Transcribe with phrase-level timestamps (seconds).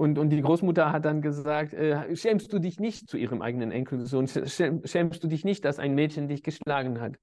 [0.00, 3.70] Und, und die Großmutter hat dann gesagt, äh, schämst du dich nicht zu ihrem eigenen
[3.70, 4.26] Enkelsohn?
[4.26, 7.16] Schämst du dich nicht, dass ein Mädchen dich geschlagen hat?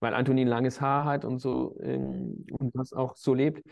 [0.00, 3.62] Weil Antonin langes Haar hat und so ähm, und das auch so lebt.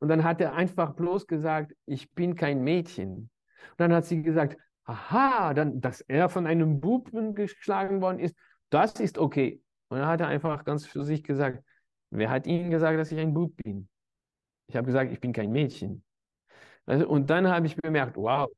[0.00, 3.12] Und dann hat er einfach bloß gesagt, ich bin kein Mädchen.
[3.12, 3.30] Und
[3.76, 4.56] dann hat sie gesagt,
[4.86, 8.34] aha, dann, dass er von einem Buben geschlagen worden ist,
[8.70, 9.62] das ist okay.
[9.88, 11.62] Und dann hat er einfach ganz für sich gesagt,
[12.10, 13.88] wer hat Ihnen gesagt, dass ich ein Bub bin?
[14.66, 16.02] Ich habe gesagt, ich bin kein Mädchen.
[16.90, 18.48] Und dann habe ich bemerkt, wow.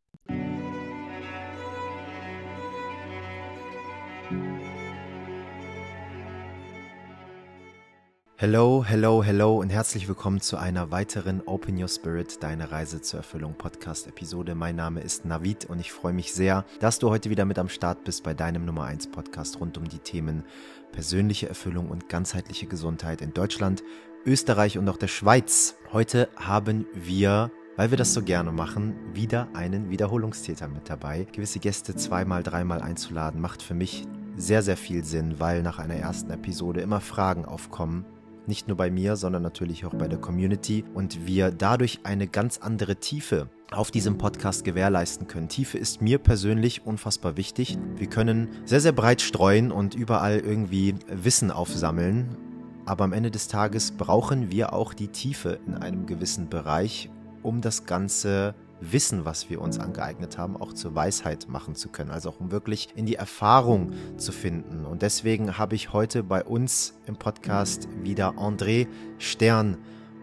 [8.39, 13.19] Hello, hello, hello und herzlich willkommen zu einer weiteren Open Your Spirit, deine Reise zur
[13.19, 14.55] Erfüllung Podcast-Episode.
[14.55, 17.69] Mein Name ist Navid und ich freue mich sehr, dass du heute wieder mit am
[17.69, 20.43] Start bist bei deinem Nummer 1 Podcast rund um die Themen
[20.91, 23.85] persönliche Erfüllung und ganzheitliche Gesundheit in Deutschland,
[24.25, 25.77] Österreich und auch der Schweiz.
[25.93, 31.27] Heute haben wir weil wir das so gerne machen, wieder einen Wiederholungstäter mit dabei.
[31.33, 35.95] Gewisse Gäste zweimal, dreimal einzuladen, macht für mich sehr, sehr viel Sinn, weil nach einer
[35.95, 38.05] ersten Episode immer Fragen aufkommen.
[38.47, 42.59] Nicht nur bei mir, sondern natürlich auch bei der Community und wir dadurch eine ganz
[42.59, 45.49] andere Tiefe auf diesem Podcast gewährleisten können.
[45.49, 47.79] Tiefe ist mir persönlich unfassbar wichtig.
[47.97, 52.37] Wir können sehr, sehr breit streuen und überall irgendwie Wissen aufsammeln.
[52.85, 57.11] Aber am Ende des Tages brauchen wir auch die Tiefe in einem gewissen Bereich,
[57.43, 62.11] um das ganze Wissen, was wir uns angeeignet haben, auch zur Weisheit machen zu können.
[62.11, 64.85] Also auch um wirklich in die Erfahrung zu finden.
[64.85, 69.79] Und deswegen habe ich heute bei uns im Podcast wieder André Stern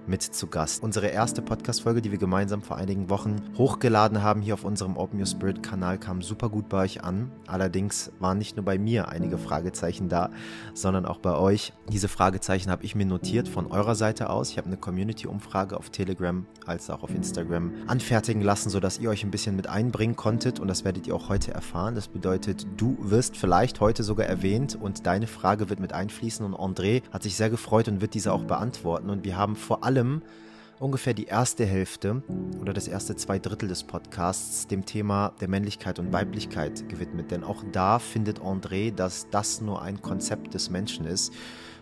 [0.10, 0.82] mit zu Gast.
[0.82, 5.20] Unsere erste Podcast-Folge, die wir gemeinsam vor einigen Wochen hochgeladen haben, hier auf unserem Open
[5.20, 7.32] Your Spirit-Kanal, kam super gut bei euch an.
[7.46, 10.32] Allerdings waren nicht nur bei mir einige Fragezeichen da,
[10.74, 11.74] sondern auch bei euch.
[11.92, 14.50] Diese Fragezeichen habe ich mir notiert von eurer Seite aus.
[14.50, 19.24] Ich habe eine Community-Umfrage auf Telegram als auch auf Instagram anfertigen lassen, sodass ihr euch
[19.24, 21.94] ein bisschen mit einbringen konntet und das werdet ihr auch heute erfahren.
[21.94, 26.56] Das bedeutet, du wirst vielleicht heute sogar erwähnt und deine Frage wird mit einfließen und
[26.56, 29.99] André hat sich sehr gefreut und wird diese auch beantworten und wir haben vor allem
[30.00, 30.22] allem
[30.80, 32.24] ungefähr die erste Hälfte
[32.62, 37.32] oder das erste zwei Drittel des Podcasts dem Thema der Männlichkeit und Weiblichkeit gewidmet.
[37.32, 41.34] Denn auch da findet André, dass das nur ein Konzept des Menschen ist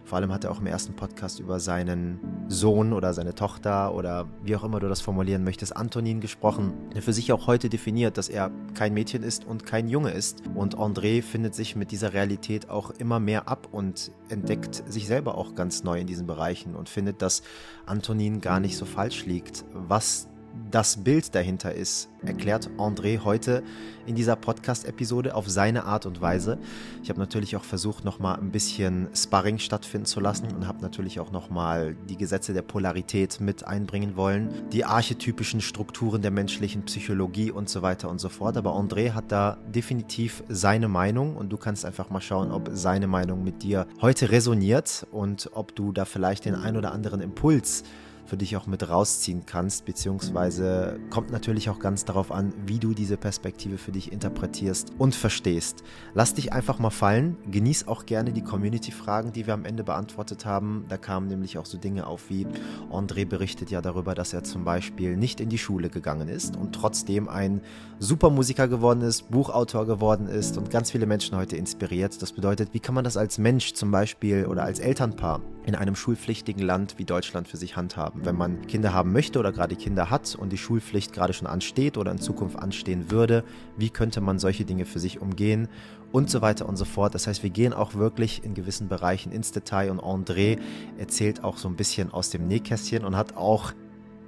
[0.07, 4.25] vor allem hat er auch im ersten Podcast über seinen Sohn oder seine Tochter oder
[4.41, 8.18] wie auch immer du das formulieren möchtest, Antonin gesprochen, der für sich auch heute definiert,
[8.18, 10.44] dass er kein Mädchen ist und kein Junge ist.
[10.56, 15.38] Und André findet sich mit dieser Realität auch immer mehr ab und entdeckt sich selber
[15.38, 17.44] auch ganz neu in diesen Bereichen und findet, dass
[17.85, 20.29] Antonin gar nicht so falsch liegt, was
[20.72, 23.63] das Bild dahinter ist, erklärt André heute
[24.06, 26.57] in dieser Podcast-Episode auf seine Art und Weise.
[27.03, 31.19] Ich habe natürlich auch versucht, nochmal ein bisschen Sparring stattfinden zu lassen und habe natürlich
[31.19, 37.51] auch nochmal die Gesetze der Polarität mit einbringen wollen, die archetypischen Strukturen der menschlichen Psychologie
[37.51, 38.57] und so weiter und so fort.
[38.57, 43.07] Aber André hat da definitiv seine Meinung und du kannst einfach mal schauen, ob seine
[43.07, 47.84] Meinung mit dir heute resoniert und ob du da vielleicht den ein oder anderen Impuls
[48.27, 52.93] für dich auch mit rausziehen kannst, beziehungsweise kommt natürlich auch ganz darauf an, wie du
[52.93, 55.83] diese Perspektive für dich interpretierst und verstehst.
[56.13, 60.45] Lass dich einfach mal fallen, genieß auch gerne die Community-Fragen, die wir am Ende beantwortet
[60.45, 60.85] haben.
[60.89, 62.45] Da kamen nämlich auch so Dinge auf wie
[62.91, 66.73] André berichtet ja darüber, dass er zum Beispiel nicht in die Schule gegangen ist und
[66.73, 67.61] trotzdem ein
[67.99, 72.21] super Musiker geworden ist, Buchautor geworden ist und ganz viele Menschen heute inspiriert.
[72.21, 75.95] Das bedeutet, wie kann man das als Mensch zum Beispiel oder als Elternpaar in einem
[75.95, 78.16] schulpflichtigen Land wie Deutschland für sich handhaben.
[78.23, 81.97] Wenn man Kinder haben möchte oder gerade Kinder hat und die Schulpflicht gerade schon ansteht
[81.97, 83.44] oder in Zukunft anstehen würde,
[83.78, 85.67] wie könnte man solche Dinge für sich umgehen
[86.11, 87.16] und so weiter und so fort.
[87.16, 90.59] Das heißt, wir gehen auch wirklich in gewissen Bereichen ins Detail und André
[90.97, 93.73] erzählt auch so ein bisschen aus dem Nähkästchen und hat auch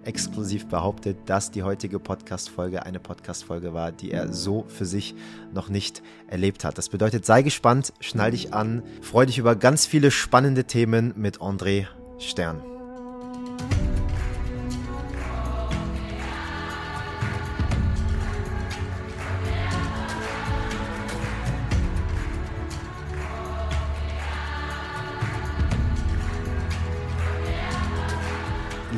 [0.04, 5.16] exklusiv behauptet, dass die heutige Podcast-Folge eine Podcast-Folge war, die er so für sich
[5.54, 6.78] noch nicht erlebt hat.
[6.78, 11.40] Das bedeutet, sei gespannt, schnall dich an, freu dich über ganz viele spannende Themen mit
[11.40, 12.79] André Stern.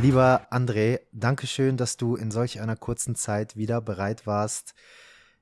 [0.02, 4.74] Lieber André, danke schön, dass du in solch einer kurzen Zeit wieder bereit warst,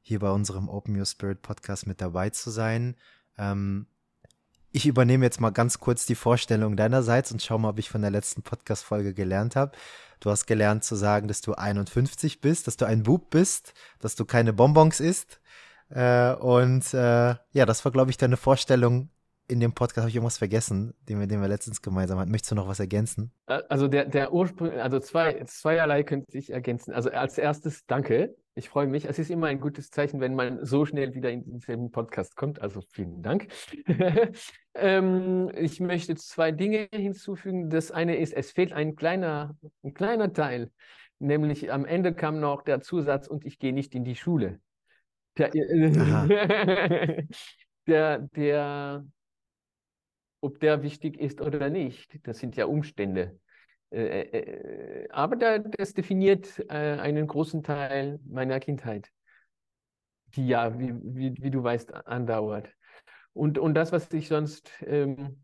[0.02, 2.98] hier bei unserem Open Your Spirit Podcast mit dabei zu sein.
[3.38, 3.88] Ähm,
[4.74, 8.02] ich übernehme jetzt mal ganz kurz die Vorstellung deinerseits und schau mal, ob ich von
[8.02, 9.78] der letzten Podcast-Folge gelernt habe.
[10.20, 14.16] Du hast gelernt zu sagen, dass du 51 bist, dass du ein Bub bist, dass
[14.16, 15.40] du keine Bonbons isst.
[15.90, 19.10] Äh, und äh, ja, das war, glaube ich, deine Vorstellung
[19.50, 22.30] in dem Podcast, habe ich irgendwas vergessen, den wir, den wir letztens gemeinsam hatten.
[22.30, 23.32] Möchtest du noch was ergänzen?
[23.48, 26.94] Also der, der Ursprung, also zwei, zweierlei könnte ich ergänzen.
[26.94, 28.36] Also als erstes danke.
[28.54, 29.06] Ich freue mich.
[29.06, 32.62] Es ist immer ein gutes Zeichen, wenn man so schnell wieder in denselben Podcast kommt.
[32.62, 33.48] Also vielen Dank.
[34.76, 37.72] ähm, ich möchte zwei Dinge hinzufügen.
[37.72, 40.72] Das eine ist, es fehlt ein kleiner, ein kleiner Teil.
[41.18, 44.60] Nämlich am Ende kam noch der Zusatz und ich gehe nicht in die Schule.
[45.38, 45.50] Der,
[47.88, 49.06] der, der
[50.42, 52.20] ob der wichtig ist oder nicht.
[52.28, 53.40] Das sind ja Umstände.
[53.92, 59.10] Äh, äh, äh, aber da, das definiert einen großen Teil meiner Kindheit,
[60.36, 62.70] die ja, wie, wie, wie du weißt, andauert.
[63.34, 65.44] Und, und das, was ich sonst ähm,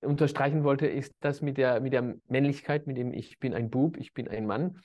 [0.00, 3.96] unterstreichen wollte, ist das mit der, mit der Männlichkeit, mit dem ich bin ein Bub,
[3.96, 4.80] ich bin ein Mann.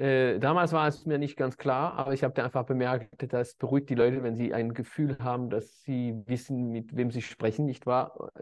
[0.00, 3.54] Äh, damals war es mir nicht ganz klar, aber ich habe da einfach bemerkt, das
[3.56, 7.66] beruhigt die Leute, wenn sie ein Gefühl haben, dass sie wissen, mit wem sie sprechen,
[7.66, 8.32] nicht wahr?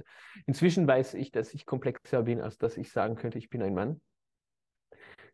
[0.47, 3.75] Inzwischen weiß ich, dass ich komplexer bin, als dass ich sagen könnte, ich bin ein
[3.75, 4.01] Mann.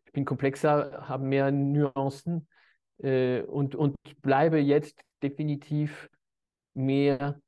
[0.05, 2.47] Ich bin komplexer, habe mehr Nuancen
[3.03, 6.09] äh, und, und bleibe jetzt definitiv
[6.73, 7.39] mehr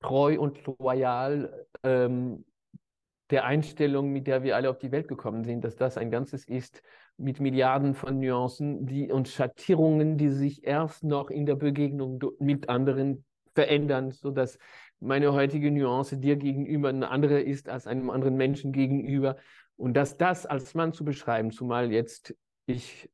[0.00, 2.46] treu und loyal ähm,
[3.28, 6.46] der Einstellung, mit der wir alle auf die Welt gekommen sind, dass das ein Ganzes
[6.46, 6.82] ist
[7.18, 12.68] mit Milliarden von Nuancen die, und Schattierungen, die sich erst noch in der Begegnung mit
[12.68, 13.24] anderen
[13.54, 14.58] verändern, sodass
[15.00, 19.36] meine heutige Nuance dir gegenüber eine andere ist als einem anderen Menschen gegenüber.
[19.76, 22.34] Und dass das als Mann zu beschreiben, zumal jetzt
[22.66, 23.10] ich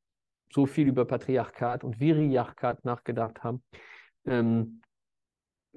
[0.53, 3.61] so viel über Patriarchat und Viriarchat nachgedacht habe,
[4.27, 4.83] ähm,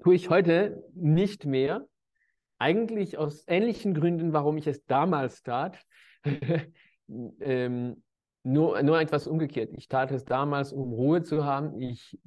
[0.03, 1.87] tue ich heute nicht mehr,
[2.57, 5.79] eigentlich aus ähnlichen Gründen, warum ich es damals tat,
[7.39, 8.03] ähm,
[8.45, 9.71] nur, nur etwas umgekehrt.
[9.73, 11.81] Ich tat es damals, um Ruhe zu haben.
[11.81, 12.17] Ich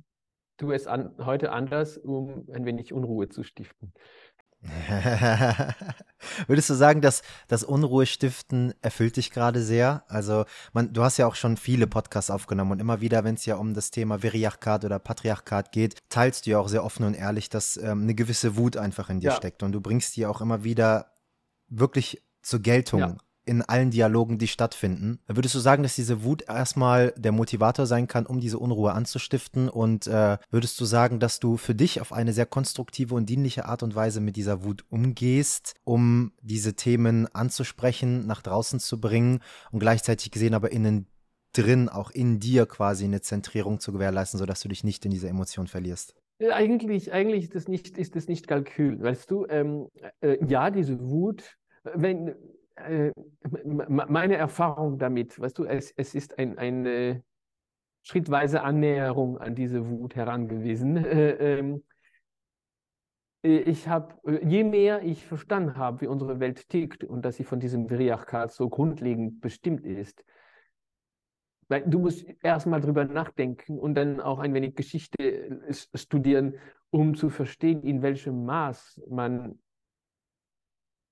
[0.57, 3.93] tue es an, heute anders, um ein wenig Unruhe zu stiften.
[6.49, 10.03] Würdest du sagen, dass das Unruhestiften erfüllt dich gerade sehr?
[10.09, 13.47] Also, man, du hast ja auch schon viele Podcasts aufgenommen und immer wieder, wenn es
[13.47, 17.15] ja um das Thema Viriarchat oder Patriarchat geht, teilst du ja auch sehr offen und
[17.15, 19.37] ehrlich, dass ähm, eine gewisse Wut einfach in dir ja.
[19.37, 21.13] steckt und du bringst die auch immer wieder
[21.69, 23.01] wirklich zur Geltung.
[23.01, 23.17] Ja
[23.49, 25.19] in allen Dialogen, die stattfinden.
[25.27, 29.69] Würdest du sagen, dass diese Wut erstmal der Motivator sein kann, um diese Unruhe anzustiften?
[29.69, 33.65] Und äh, würdest du sagen, dass du für dich auf eine sehr konstruktive und dienliche
[33.65, 39.41] Art und Weise mit dieser Wut umgehst, um diese Themen anzusprechen, nach draußen zu bringen
[39.73, 41.07] und gleichzeitig gesehen aber innen
[41.53, 45.29] drin, auch in dir quasi eine Zentrierung zu gewährleisten, sodass du dich nicht in diese
[45.29, 46.15] Emotion verlierst?
[46.53, 49.03] Eigentlich, eigentlich ist das nicht, ist das nicht Kalkül.
[49.03, 49.89] Weißt du, ähm,
[50.21, 52.35] äh, ja, diese Wut, wenn,
[52.87, 53.13] äh,
[53.65, 57.23] meine Erfahrung damit, weißt du, es, es ist ein, eine
[58.03, 60.97] schrittweise Annäherung an diese Wut herangewiesen.
[61.05, 61.85] Äh, ähm,
[63.43, 64.15] äh, ich habe,
[64.45, 68.53] je mehr ich verstanden habe, wie unsere Welt tickt und dass sie von diesem Viriarchat
[68.53, 70.25] so grundlegend bestimmt ist,
[71.69, 75.61] du musst erstmal drüber nachdenken und dann auch ein wenig Geschichte
[75.95, 76.55] studieren,
[76.91, 79.59] um zu verstehen, in welchem Maß man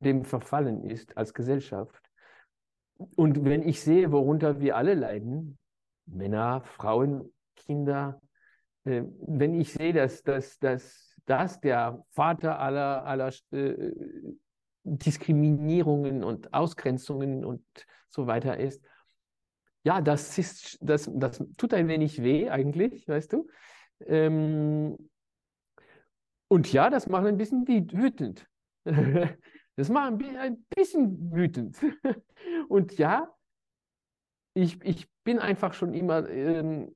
[0.00, 2.02] dem verfallen ist als Gesellschaft.
[3.16, 5.58] Und wenn ich sehe, worunter wir alle leiden,
[6.06, 8.20] Männer, Frauen, Kinder,
[8.84, 13.93] äh, wenn ich sehe, dass, dass, dass das der Vater aller, aller äh,
[14.84, 17.64] Diskriminierungen und Ausgrenzungen und
[18.08, 18.82] so weiter ist,
[19.82, 23.48] ja, das, ist, das, das tut ein wenig weh eigentlich, weißt du.
[24.04, 24.96] Ähm,
[26.48, 28.48] und ja, das macht ein bisschen wütend.
[29.77, 31.77] Das macht ein bisschen wütend.
[32.69, 33.35] Und ja,
[34.55, 36.95] ich, ich bin einfach schon immer, ähm,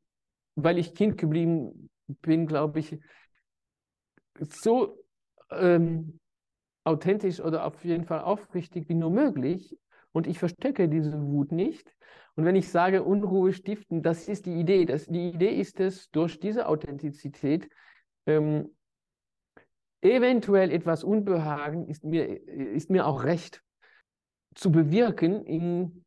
[0.54, 2.98] weil ich Kind geblieben bin, glaube ich,
[4.40, 5.04] so
[5.50, 6.18] ähm,
[6.84, 9.78] authentisch oder auf jeden Fall aufrichtig wie nur möglich.
[10.12, 11.94] Und ich verstecke diese Wut nicht.
[12.34, 14.86] Und wenn ich sage Unruhe stiften, das ist die Idee.
[14.86, 17.68] Das, die Idee ist es, durch diese Authentizität
[18.26, 18.74] ähm,
[20.02, 23.62] eventuell etwas Unbehagen ist mir, ist mir auch recht
[24.54, 26.04] zu bewirken in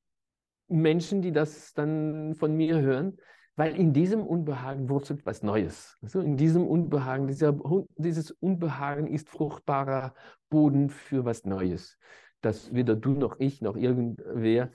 [0.68, 3.18] Menschen, die das dann von mir hören,
[3.56, 5.98] weil in diesem Unbehagen wurzelt was Neues.
[6.02, 7.56] Also in diesem Unbehagen, dieser,
[7.98, 10.14] dieses Unbehagen ist fruchtbarer
[10.50, 11.98] Boden für was Neues,
[12.42, 14.72] das weder du noch ich noch irgendwer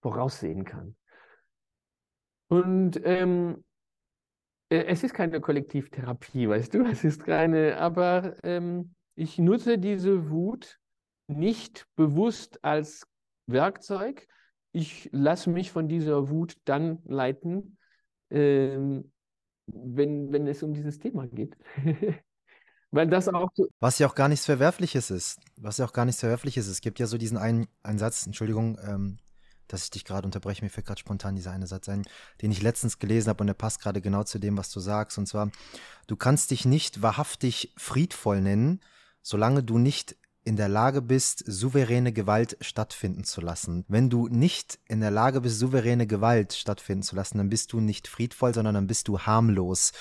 [0.00, 0.96] voraussehen kann.
[2.48, 3.69] Und ähm, äh,
[4.70, 10.78] es ist keine Kollektivtherapie, weißt du, es ist keine, aber ähm, ich nutze diese Wut
[11.26, 13.06] nicht bewusst als
[13.46, 14.26] Werkzeug.
[14.72, 17.76] Ich lasse mich von dieser Wut dann leiten,
[18.30, 19.12] ähm,
[19.66, 21.56] wenn, wenn es um dieses Thema geht.
[22.92, 25.40] Weil das auch so Was ja auch gar nichts Verwerfliches ist.
[25.56, 26.72] Was ja auch gar nichts Verwerfliches ist.
[26.72, 29.18] Es gibt ja so diesen einen, einen Satz, Entschuldigung, ähm,
[29.72, 32.04] dass ich dich gerade unterbreche, mir fällt gerade spontan dieser eine Satz ein,
[32.42, 35.18] den ich letztens gelesen habe und der passt gerade genau zu dem, was du sagst.
[35.18, 35.50] Und zwar,
[36.06, 38.80] du kannst dich nicht wahrhaftig friedvoll nennen,
[39.22, 43.84] solange du nicht in der Lage bist, souveräne Gewalt stattfinden zu lassen.
[43.88, 47.80] Wenn du nicht in der Lage bist, souveräne Gewalt stattfinden zu lassen, dann bist du
[47.80, 49.92] nicht friedvoll, sondern dann bist du harmlos.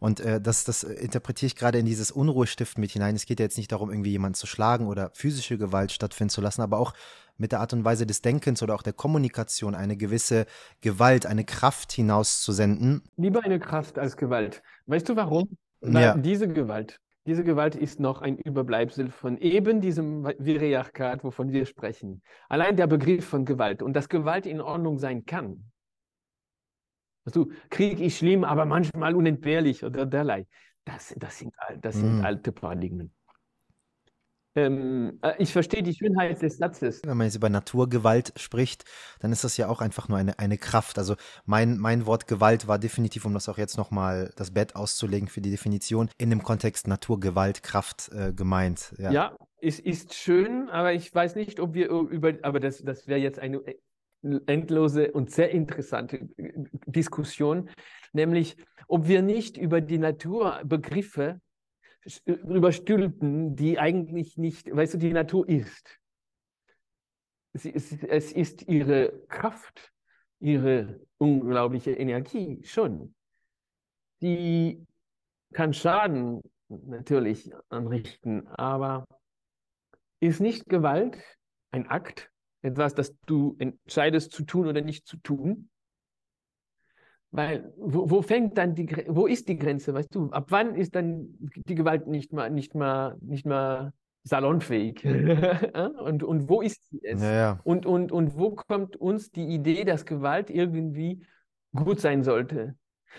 [0.00, 3.14] Und äh, das, das interpretiere ich gerade in dieses Unruhestift mit hinein.
[3.14, 6.40] Es geht ja jetzt nicht darum, irgendwie jemanden zu schlagen oder physische Gewalt stattfinden zu
[6.40, 6.94] lassen, aber auch
[7.42, 10.46] mit der Art und Weise des Denkens oder auch der Kommunikation eine gewisse
[10.80, 13.02] Gewalt, eine Kraft hinauszusenden.
[13.16, 14.62] Lieber eine Kraft als Gewalt.
[14.86, 15.58] Weißt du warum?
[15.80, 16.16] Weil ja.
[16.16, 22.22] diese Gewalt diese Gewalt ist noch ein Überbleibsel von eben diesem Viriarchat, wovon wir sprechen.
[22.48, 25.70] Allein der Begriff von Gewalt und dass Gewalt in Ordnung sein kann.
[27.24, 30.48] Also, Krieg ist schlimm, aber manchmal unentbehrlich oder derlei.
[30.84, 32.24] Das, das, sind, das sind mm.
[32.24, 33.14] alte Paradigmen.
[34.54, 37.00] Ähm, äh, ich verstehe die Schönheit des Satzes.
[37.04, 38.84] Wenn man jetzt über Naturgewalt spricht,
[39.20, 40.98] dann ist das ja auch einfach nur eine, eine Kraft.
[40.98, 41.16] Also
[41.46, 45.40] mein, mein Wort Gewalt war definitiv, um das auch jetzt nochmal das Bett auszulegen für
[45.40, 48.94] die Definition, in dem Kontext Naturgewalt, Kraft äh, gemeint.
[48.98, 53.06] Ja, ja es ist schön, aber ich weiß nicht, ob wir über, aber das, das
[53.06, 53.62] wäre jetzt eine
[54.46, 56.52] endlose und sehr interessante äh,
[56.86, 57.70] Diskussion,
[58.12, 58.56] nämlich
[58.88, 61.40] ob wir nicht über die Naturbegriffe
[62.26, 65.98] überstülpen, die eigentlich nicht, weißt du, die Natur ist.
[67.52, 69.92] Es ist, es ist ihre Kraft,
[70.40, 73.14] ihre unglaubliche Energie schon.
[74.20, 74.86] Die
[75.52, 79.06] kann Schaden natürlich anrichten, aber
[80.20, 81.18] ist nicht Gewalt
[81.70, 82.30] ein Akt,
[82.62, 85.68] etwas, das du entscheidest zu tun oder nicht zu tun,
[87.32, 90.30] weil, wo, wo, fängt dann die, wo ist die Grenze, weißt du?
[90.30, 91.34] Ab wann ist dann
[91.66, 95.02] die Gewalt nicht mal, nicht mal, nicht mal salonfähig?
[96.04, 97.22] und, und wo ist sie es?
[97.22, 97.60] Ja, ja.
[97.64, 101.24] Und, und, und wo kommt uns die Idee, dass Gewalt irgendwie
[101.74, 102.76] gut sein sollte?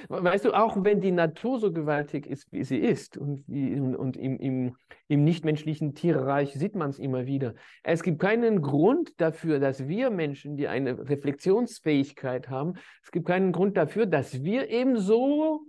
[0.10, 4.38] Weißt du, auch wenn die Natur so gewaltig ist, wie sie ist, und, und im,
[4.40, 4.76] im,
[5.08, 10.10] im nichtmenschlichen Tierreich sieht man es immer wieder, es gibt keinen Grund dafür, dass wir
[10.10, 12.74] Menschen, die eine Reflexionsfähigkeit haben,
[13.04, 15.62] es gibt keinen Grund dafür, dass wir ebenso,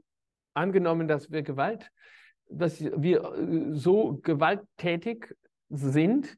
[0.55, 1.91] angenommen, dass wir Gewalt,
[2.49, 5.35] dass wir äh, so gewalttätig
[5.69, 6.37] sind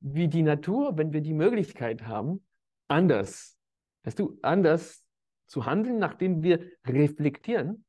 [0.00, 2.44] wie die Natur, wenn wir die Möglichkeit haben,
[2.88, 3.56] anders,
[4.04, 5.04] weißt du, anders
[5.48, 7.84] zu handeln, nachdem wir reflektieren.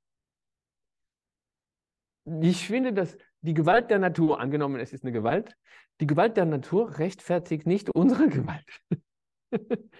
[2.42, 5.56] Ich finde, dass die Gewalt der Natur, angenommen es ist eine Gewalt,
[6.00, 8.82] die Gewalt der Natur rechtfertigt nicht unsere Gewalt.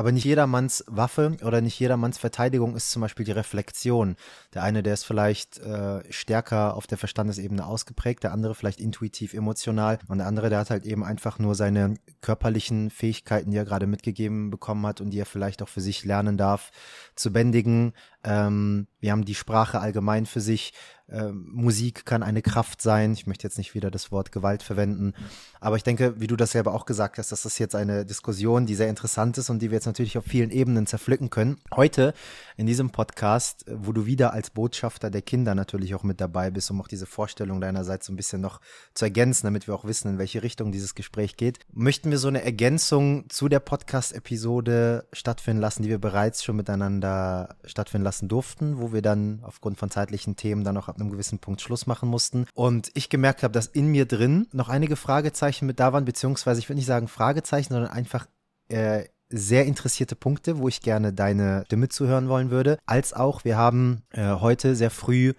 [0.00, 4.16] Aber nicht jedermanns Waffe oder nicht jedermanns Verteidigung ist zum Beispiel die Reflexion.
[4.54, 9.34] Der eine, der ist vielleicht äh, stärker auf der Verstandesebene ausgeprägt, der andere vielleicht intuitiv
[9.34, 13.66] emotional und der andere, der hat halt eben einfach nur seine körperlichen Fähigkeiten, die er
[13.66, 16.70] gerade mitgegeben bekommen hat und die er vielleicht auch für sich lernen darf,
[17.14, 17.92] zu bändigen.
[18.24, 20.72] Ähm, wir haben die Sprache allgemein für sich
[21.10, 23.12] äh, Musik kann eine Kraft sein.
[23.12, 25.14] Ich möchte jetzt nicht wieder das Wort Gewalt verwenden.
[25.60, 28.66] Aber ich denke, wie du das selber auch gesagt hast, dass das jetzt eine Diskussion,
[28.66, 31.58] die sehr interessant ist und die wir jetzt natürlich auf vielen Ebenen zerpflücken können.
[31.74, 32.14] Heute
[32.56, 36.70] in diesem Podcast, wo du wieder als Botschafter der Kinder natürlich auch mit dabei bist,
[36.70, 38.60] um auch diese Vorstellung deinerseits so ein bisschen noch
[38.94, 42.28] zu ergänzen, damit wir auch wissen, in welche Richtung dieses Gespräch geht, möchten wir so
[42.28, 48.78] eine Ergänzung zu der Podcast-Episode stattfinden lassen, die wir bereits schon miteinander stattfinden lassen durften,
[48.78, 52.08] wo wir dann aufgrund von zeitlichen Themen dann auch ab einem gewissen Punkt Schluss machen
[52.08, 52.46] mussten.
[52.54, 56.60] Und ich gemerkt habe, dass in mir drin noch einige Fragezeichen mit da waren, beziehungsweise
[56.60, 58.26] ich würde nicht sagen Fragezeichen, sondern einfach
[58.68, 62.78] äh, sehr interessierte Punkte, wo ich gerne deine Stimme zuhören wollen würde.
[62.84, 65.34] Als auch, wir haben äh, heute sehr früh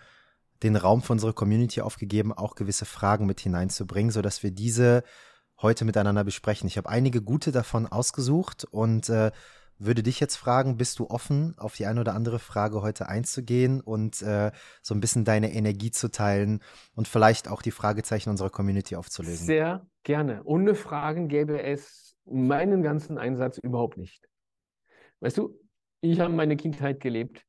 [0.63, 5.03] den Raum für unsere Community aufgegeben, auch gewisse Fragen mit hineinzubringen, sodass wir diese
[5.61, 6.67] heute miteinander besprechen.
[6.67, 9.31] Ich habe einige gute davon ausgesucht und äh,
[9.85, 13.81] würde dich jetzt fragen, bist du offen, auf die eine oder andere Frage heute einzugehen
[13.81, 16.61] und äh, so ein bisschen deine Energie zu teilen
[16.93, 19.45] und vielleicht auch die Fragezeichen unserer Community aufzulösen?
[19.45, 20.43] Sehr gerne.
[20.43, 24.27] Ohne Fragen gäbe es meinen ganzen Einsatz überhaupt nicht.
[25.19, 25.59] Weißt du,
[26.01, 27.43] ich habe meine Kindheit gelebt.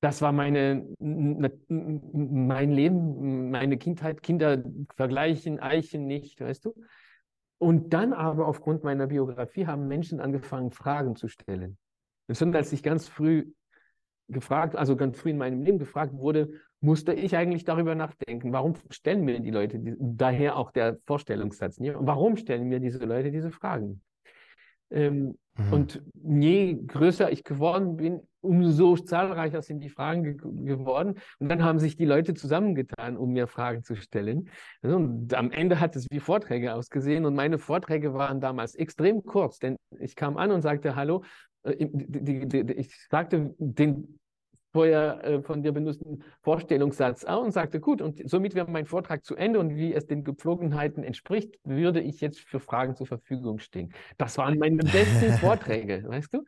[0.00, 4.22] Das war meine, mein Leben, meine Kindheit.
[4.22, 4.62] Kinder
[4.94, 6.74] vergleichen Eichen nicht, weißt du?
[7.58, 11.76] Und dann aber aufgrund meiner Biografie haben Menschen angefangen, Fragen zu stellen.
[12.28, 13.52] Und schon als ich ganz früh
[14.28, 16.50] gefragt, also ganz früh in meinem Leben gefragt wurde,
[16.80, 21.80] musste ich eigentlich darüber nachdenken, warum stellen mir die Leute, die, daher auch der Vorstellungssatz,
[21.80, 21.96] ne?
[21.98, 24.02] warum stellen mir diese Leute diese Fragen?
[24.90, 25.72] Ähm, mhm.
[25.72, 31.14] Und je größer ich geworden bin, umso zahlreicher sind die Fragen ge geworden.
[31.38, 34.50] Und dann haben sich die Leute zusammengetan, um mir Fragen zu stellen.
[34.82, 37.24] Und am Ende hat es wie Vorträge ausgesehen.
[37.24, 41.24] Und meine Vorträge waren damals extrem kurz, denn ich kam an und sagte, hallo,
[41.64, 41.72] äh,
[42.76, 44.18] ich sagte den
[44.72, 49.24] vorher äh, von dir benutzten Vorstellungssatz an und sagte, gut, und somit wäre mein Vortrag
[49.24, 53.58] zu Ende und wie es den Gepflogenheiten entspricht, würde ich jetzt für Fragen zur Verfügung
[53.58, 53.92] stehen.
[54.18, 56.44] Das waren meine besten Vorträge, weißt du?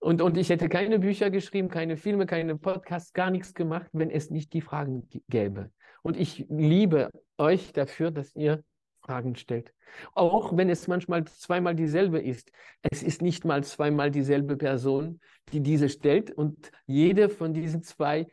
[0.00, 4.10] Und, und ich hätte keine Bücher geschrieben, keine Filme, keine Podcasts, gar nichts gemacht, wenn
[4.10, 5.70] es nicht die Fragen gäbe.
[6.02, 8.64] Und ich liebe euch dafür, dass ihr
[9.02, 9.74] Fragen stellt.
[10.14, 12.50] Auch wenn es manchmal zweimal dieselbe ist.
[12.80, 15.20] Es ist nicht mal zweimal dieselbe Person,
[15.52, 16.30] die diese stellt.
[16.30, 18.26] Und jede von diesen zwei,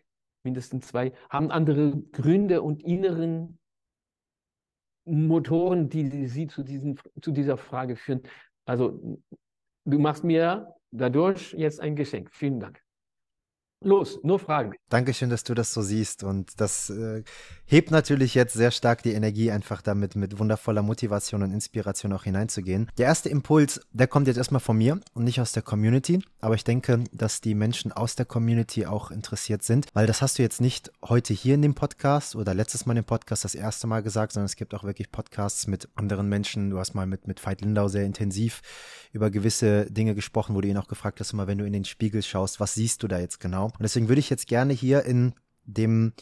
[0.44, 3.60] mindestens zwei, haben andere Gründe und inneren
[5.04, 8.22] Motoren, die sie zu, diesen, zu dieser Frage führen.
[8.66, 9.20] Also
[9.86, 12.32] du machst mir dadurch jetzt ein Geschenk.
[12.32, 12.87] Vielen Dank.
[13.84, 14.74] Los, nur Fragen.
[14.90, 16.24] Dankeschön, dass du das so siehst.
[16.24, 17.24] Und das äh,
[17.66, 22.24] hebt natürlich jetzt sehr stark die Energie, einfach damit mit wundervoller Motivation und Inspiration auch
[22.24, 22.90] hineinzugehen.
[22.98, 26.24] Der erste Impuls, der kommt jetzt erstmal von mir und nicht aus der Community.
[26.42, 30.40] Aber ich denke, dass die Menschen aus der Community auch interessiert sind, weil das hast
[30.40, 33.86] du jetzt nicht heute hier in dem Podcast oder letztes Mal im Podcast das erste
[33.86, 36.72] Mal gesagt, sondern es gibt auch wirklich Podcasts mit anderen Menschen.
[36.72, 38.62] Du hast mal mit, mit Veit Lindau sehr intensiv
[39.12, 41.86] über gewisse Dinge gesprochen, wo du ihn auch gefragt hast, immer wenn du in den
[41.86, 43.67] Spiegel schaust, was siehst du da jetzt genau?
[43.74, 45.34] Und deswegen würde ich jetzt gerne hier in
[45.66, 46.14] dem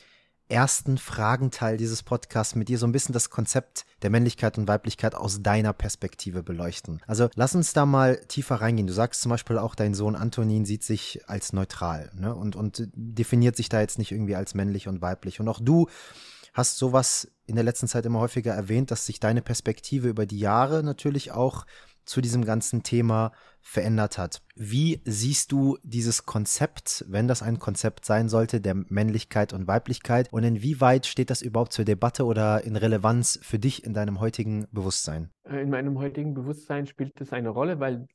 [0.48, 5.16] ersten Fragenteil dieses Podcasts mit dir so ein bisschen das Konzept der Männlichkeit und Weiblichkeit
[5.16, 7.02] aus deiner Perspektive beleuchten.
[7.08, 8.88] Also lass uns da mal tiefer reingehen.
[8.88, 12.36] Du sagst zum Beispiel auch, dein Sohn Antonin sieht sich als neutral ne?
[12.36, 15.40] und, und definiert sich da jetzt nicht irgendwie als männlich und weiblich.
[15.40, 15.88] Und auch du
[16.54, 20.40] hast sowas in der letzten Zeit immer häufiger erwähnt, dass sich deine Perspektive über die
[20.40, 21.66] Jahre natürlich auch
[22.05, 23.31] zu diesem ganzen Thema
[23.62, 24.41] verändert hat.
[24.55, 30.31] Wie siehst du dieses Konzept, wenn das ein Konzept sein sollte, der Männlichkeit und Weiblichkeit?
[30.31, 34.67] Und inwieweit steht das überhaupt zur Debatte oder in Relevanz für dich in deinem heutigen
[34.71, 35.31] Bewusstsein?
[35.50, 38.05] In meinem heutigen Bewusstsein spielt es eine Rolle, weil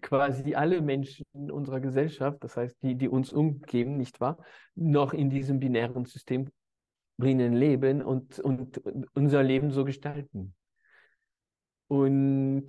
[0.00, 4.38] quasi alle Menschen unserer Gesellschaft, das heißt die, die uns umgeben, nicht wahr,
[4.74, 6.50] noch in diesem binären System
[7.18, 8.80] drinnen leben und, und
[9.14, 10.54] unser Leben so gestalten.
[11.88, 12.66] Und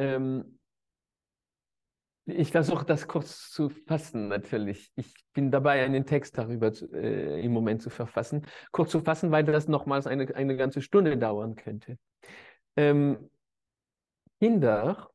[0.00, 0.58] ähm,
[2.24, 4.90] ich versuche das kurz zu fassen, natürlich.
[4.96, 8.46] Ich bin dabei, einen Text darüber zu, äh, im Moment zu verfassen.
[8.72, 11.98] Kurz zu fassen, weil das nochmals eine, eine ganze Stunde dauern könnte.
[12.76, 13.30] Ähm,
[14.40, 15.10] Kinder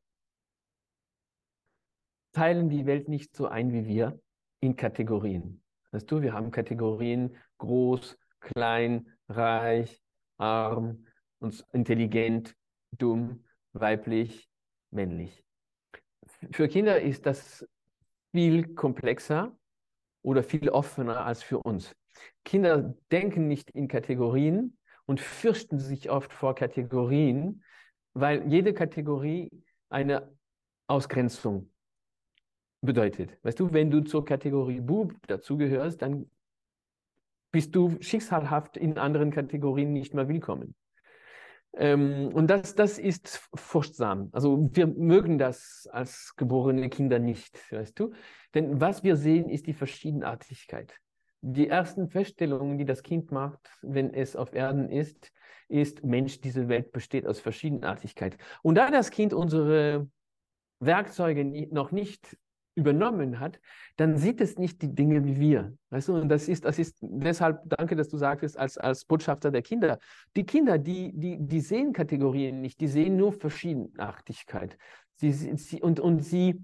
[2.32, 4.20] teilen die Welt nicht so ein wie wir
[4.60, 5.62] in Kategorien.
[5.90, 10.00] Weißt du, wir haben Kategorien groß, klein, reich,
[10.36, 11.06] arm,
[11.72, 12.54] intelligent,
[12.92, 14.48] dumm, weiblich,
[14.90, 15.44] männlich.
[16.52, 17.66] Für Kinder ist das
[18.32, 19.56] viel komplexer
[20.22, 21.94] oder viel offener als für uns.
[22.44, 27.62] Kinder denken nicht in Kategorien und fürchten sich oft vor Kategorien,
[28.14, 29.50] weil jede Kategorie
[29.88, 30.34] eine
[30.88, 31.70] Ausgrenzung
[32.80, 33.38] bedeutet.
[33.42, 36.30] Weißt du, wenn du zur Kategorie Bub dazugehörst, dann
[37.50, 40.74] bist du schicksalhaft in anderen Kategorien nicht mehr willkommen.
[41.76, 44.30] Ähm, und das, das ist furchtsam.
[44.32, 48.12] Also wir mögen das als geborene Kinder nicht, weißt du?
[48.54, 50.94] Denn was wir sehen, ist die Verschiedenartigkeit.
[51.42, 55.32] Die ersten Feststellungen, die das Kind macht, wenn es auf Erden ist,
[55.68, 58.38] ist, Mensch, diese Welt besteht aus Verschiedenartigkeit.
[58.62, 60.08] Und da das Kind unsere
[60.80, 62.36] Werkzeuge noch nicht
[62.76, 63.58] übernommen hat,
[63.96, 65.76] dann sieht es nicht die Dinge wie wir.
[65.90, 69.50] Weißt du, und das ist, das ist deshalb, danke, dass du sagtest, als, als Botschafter
[69.50, 69.98] der Kinder.
[70.36, 74.76] Die Kinder, die, die, die sehen Kategorien nicht, die sehen nur Verschiedenartigkeit.
[75.16, 76.62] Sie, sie, und, und sie,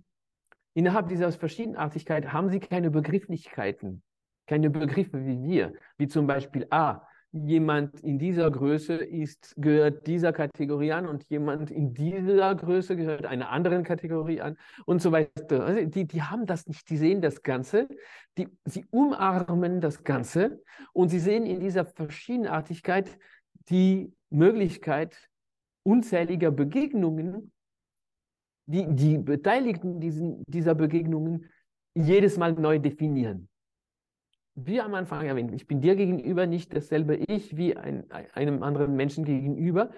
[0.75, 4.03] innerhalb dieser Verschiedenartigkeit haben sie keine Begrifflichkeiten,
[4.47, 10.33] keine Begriffe wie wir, wie zum Beispiel, ah, jemand in dieser Größe ist, gehört dieser
[10.33, 15.65] Kategorie an und jemand in dieser Größe gehört einer anderen Kategorie an und so weiter.
[15.65, 17.89] Also die, die haben das nicht, die sehen das Ganze,
[18.37, 23.19] die, sie umarmen das Ganze und sie sehen in dieser Verschiedenartigkeit
[23.71, 25.17] die Möglichkeit
[25.85, 27.51] unzähliger Begegnungen,
[28.67, 31.51] die die Beteiligten diesen, dieser Begegnungen
[31.95, 33.49] jedes Mal neu definieren
[34.55, 38.95] wie am Anfang erwähnt, ich bin dir gegenüber nicht dasselbe Ich wie ein, einem anderen
[38.97, 39.91] Menschen gegenüber.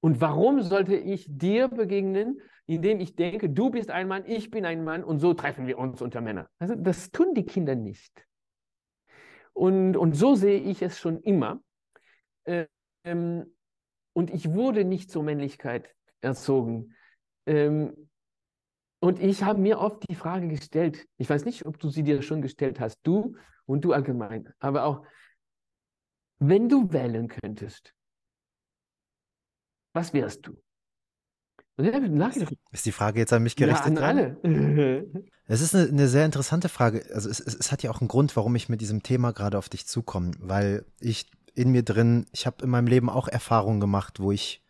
[0.00, 4.64] Und warum sollte ich dir begegnen, indem ich denke, du bist ein Mann, ich bin
[4.64, 6.46] ein Mann und so treffen wir uns unter Männern?
[6.58, 8.26] Also das tun die Kinder nicht.
[9.52, 11.62] Und, und so sehe ich es schon immer.
[13.04, 13.54] Ähm,
[14.12, 16.94] und ich wurde nicht zur Männlichkeit erzogen.
[17.46, 18.08] Ähm,
[19.00, 22.22] Und ich habe mir oft die Frage gestellt, ich weiß nicht, ob du sie dir
[22.22, 23.34] schon gestellt hast, du
[23.66, 25.04] und du allgemein, aber auch,
[26.38, 27.94] wenn du wählen könntest,
[29.94, 30.56] was wärst du?
[32.70, 33.98] Ist die Frage jetzt an mich gerichtet?
[33.98, 35.22] Ja, an alle.
[35.46, 37.04] Es ist eine, eine, sehr interessante Frage.
[37.12, 39.58] Also es, es, es, hat ja auch einen Grund, warum ich mit diesem Thema gerade
[39.58, 43.80] auf dich zukomme, weil ich in mir drin, ich habe in meinem Leben auch Erfahrungen
[43.80, 44.62] gemacht, wo ich,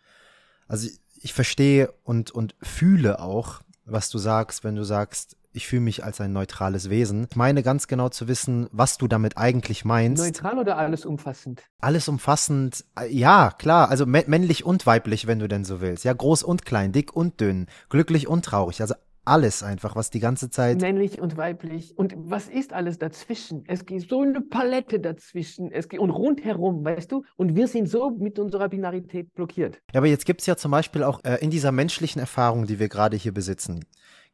[0.66, 5.66] also ich, ich verstehe und, und fühle auch, was du sagst, wenn du sagst, ich
[5.66, 7.26] fühle mich als ein neutrales Wesen.
[7.30, 10.22] Ich meine ganz genau zu wissen, was du damit eigentlich meinst.
[10.22, 11.62] Neutral oder alles umfassend?
[11.80, 13.90] Alles umfassend, äh, ja, klar.
[13.90, 16.04] Also männlich und weiblich, wenn du denn so willst.
[16.04, 18.80] Ja, groß und klein, dick und dünn, glücklich und traurig.
[18.80, 20.80] Also alles einfach, was die ganze Zeit.
[20.80, 21.96] Männlich und weiblich.
[21.96, 23.62] Und was ist alles dazwischen?
[23.68, 25.70] Es gibt so eine Palette dazwischen.
[25.70, 27.24] Es geht, und rundherum, weißt du?
[27.36, 29.80] Und wir sind so mit unserer Binarität blockiert.
[29.92, 32.80] Ja, aber jetzt gibt es ja zum Beispiel auch äh, in dieser menschlichen Erfahrung, die
[32.80, 33.84] wir gerade hier besitzen,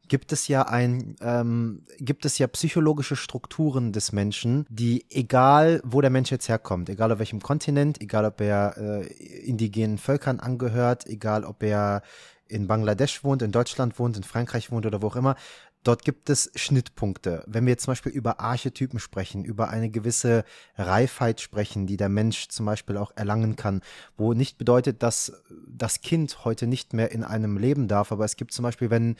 [0.09, 6.01] gibt es ja ein, ähm, gibt es ja psychologische Strukturen des Menschen, die egal, wo
[6.01, 9.07] der Mensch jetzt herkommt, egal auf welchem Kontinent, egal ob er äh,
[9.45, 12.03] indigenen Völkern angehört, egal ob er
[12.49, 15.37] in Bangladesch wohnt, in Deutschland wohnt, in Frankreich wohnt oder wo auch immer,
[15.85, 17.45] Dort gibt es Schnittpunkte.
[17.47, 20.45] Wenn wir jetzt zum Beispiel über Archetypen sprechen, über eine gewisse
[20.77, 23.83] Reifheit sprechen, die der Mensch zum Beispiel auch erlangen kann,
[24.17, 25.33] wo nicht bedeutet, dass
[25.67, 29.17] das Kind heute nicht mehr in einem leben darf, aber es gibt zum Beispiel, wenn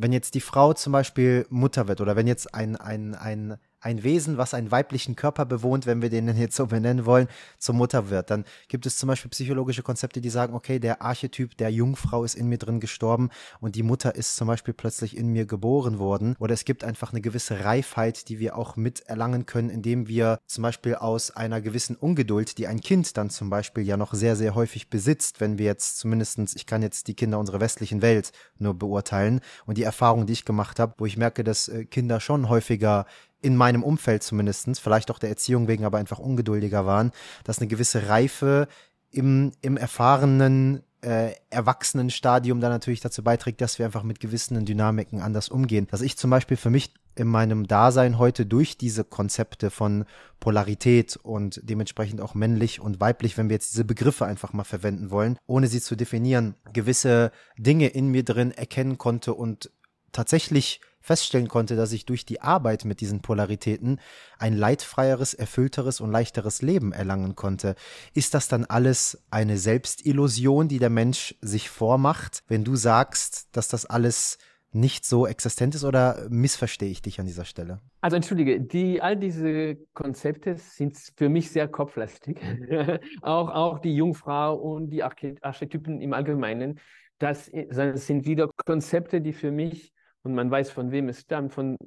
[0.00, 4.02] wenn jetzt die Frau zum Beispiel Mutter wird oder wenn jetzt ein, ein, ein ein
[4.02, 8.10] Wesen, was einen weiblichen Körper bewohnt, wenn wir den jetzt so benennen wollen, zur Mutter
[8.10, 8.30] wird.
[8.30, 12.34] Dann gibt es zum Beispiel psychologische Konzepte, die sagen, okay, der Archetyp der Jungfrau ist
[12.34, 16.34] in mir drin gestorben und die Mutter ist zum Beispiel plötzlich in mir geboren worden.
[16.38, 20.38] Oder es gibt einfach eine gewisse Reifheit, die wir auch mit erlangen können, indem wir
[20.46, 24.36] zum Beispiel aus einer gewissen Ungeduld, die ein Kind dann zum Beispiel ja noch sehr,
[24.36, 28.32] sehr häufig besitzt, wenn wir jetzt zumindestens, ich kann jetzt die Kinder unserer westlichen Welt
[28.58, 32.20] nur beurteilen und die Erfahrung, die ich gemacht habe, wo ich merke, dass äh, Kinder
[32.20, 33.06] schon häufiger
[33.40, 37.12] in meinem Umfeld zumindestens, vielleicht auch der Erziehung wegen, aber einfach ungeduldiger waren,
[37.44, 38.68] dass eine gewisse Reife
[39.10, 45.20] im, im erfahrenen äh, Erwachsenenstadium dann natürlich dazu beiträgt, dass wir einfach mit gewissen Dynamiken
[45.20, 45.86] anders umgehen.
[45.90, 50.04] Dass ich zum Beispiel für mich in meinem Dasein heute durch diese Konzepte von
[50.40, 55.10] Polarität und dementsprechend auch männlich und weiblich, wenn wir jetzt diese Begriffe einfach mal verwenden
[55.10, 59.70] wollen, ohne sie zu definieren, gewisse Dinge in mir drin erkennen konnte und
[60.12, 64.00] tatsächlich feststellen konnte, dass ich durch die Arbeit mit diesen Polaritäten
[64.38, 67.74] ein leidfreieres, erfüllteres und leichteres Leben erlangen konnte.
[68.14, 73.68] Ist das dann alles eine Selbstillusion, die der Mensch sich vormacht, wenn du sagst, dass
[73.68, 74.38] das alles
[74.72, 77.80] nicht so existent ist oder missverstehe ich dich an dieser Stelle?
[78.00, 82.38] Also entschuldige, die, all diese Konzepte sind für mich sehr kopflastig.
[83.22, 86.80] auch, auch die Jungfrau und die Archetypen im Allgemeinen.
[87.18, 89.92] Das, das sind wieder Konzepte, die für mich
[90.28, 91.78] und man weiß, von wem es stammt, von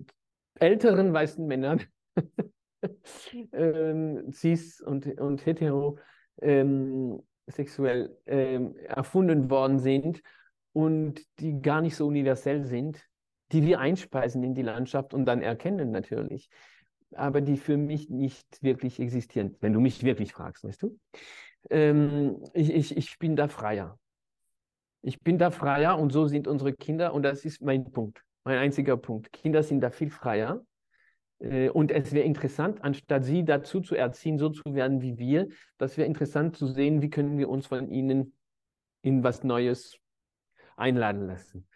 [0.60, 1.84] älteren weißen Männern,
[3.54, 6.00] ähm, cis und, und hetero,
[6.42, 10.24] ähm, sexuell ähm, erfunden worden sind
[10.74, 13.08] und die gar nicht so universell sind,
[13.52, 16.50] die wir einspeisen in die Landschaft und dann erkennen natürlich,
[17.14, 20.98] aber die für mich nicht wirklich existieren, wenn du mich wirklich fragst, weißt du?
[21.70, 24.00] Ähm, ich, ich, ich bin da freier.
[25.04, 28.58] Ich bin da freier und so sind unsere Kinder und das ist mein Punkt, mein
[28.58, 29.32] einziger Punkt.
[29.32, 30.66] Kinder sind da viel freier
[31.40, 35.48] äh, und es wäre interessant, anstatt sie dazu zu erziehen, so zu werden wie wir,
[35.78, 38.34] das wäre interessant zu sehen, wie können wir uns von ihnen
[39.02, 39.98] in was Neues
[40.76, 41.68] einladen lassen.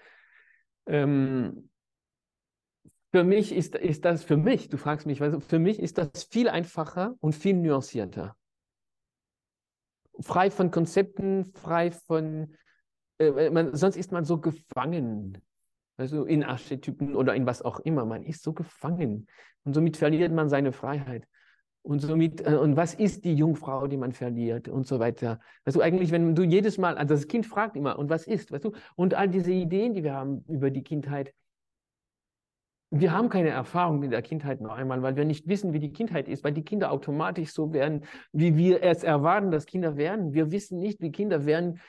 [0.87, 1.69] Ähm,
[3.11, 6.49] für mich ist, ist das, für mich, du fragst mich, für mich ist das viel
[6.49, 8.35] einfacher und viel nuancierter.
[10.19, 12.55] Frei von Konzepten, frei von
[13.17, 15.41] äh, man, sonst ist man so gefangen.
[15.97, 18.05] Also in Archetypen oder in was auch immer.
[18.05, 19.27] Man ist so gefangen.
[19.63, 21.27] Und somit verliert man seine Freiheit.
[21.81, 25.39] Und somit, äh, und was ist die Jungfrau, die man verliert und so weiter.
[25.65, 28.51] Weißt du, eigentlich, wenn du jedes Mal, also das Kind fragt immer, und was ist,
[28.51, 31.33] weißt du, und all diese Ideen, die wir haben über die Kindheit,
[32.89, 35.91] wir haben keine Erfahrung in der Kindheit noch einmal, weil wir nicht wissen, wie die
[35.91, 40.33] Kindheit ist, weil die Kinder automatisch so werden, wie wir es erwarten, dass Kinder werden.
[40.33, 41.79] Wir wissen nicht, wie Kinder werden,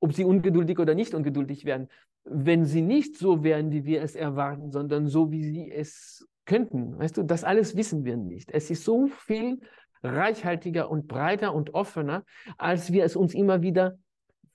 [0.00, 1.88] ob sie ungeduldig oder nicht ungeduldig werden.
[2.28, 6.98] Wenn sie nicht so wären, wie wir es erwarten, sondern so, wie sie es könnten,
[6.98, 8.50] weißt du, das alles wissen wir nicht.
[8.52, 9.60] Es ist so viel
[10.02, 12.24] reichhaltiger und breiter und offener,
[12.58, 13.98] als wir es uns immer wieder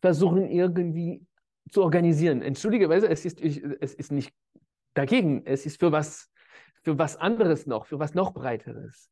[0.01, 1.25] versuchen, irgendwie
[1.69, 2.41] zu organisieren.
[2.41, 4.33] Entschuldige, weißt du, es ist, es ist nicht
[4.93, 6.29] dagegen, es ist für was,
[6.83, 9.09] für was anderes noch, für was noch breiteres.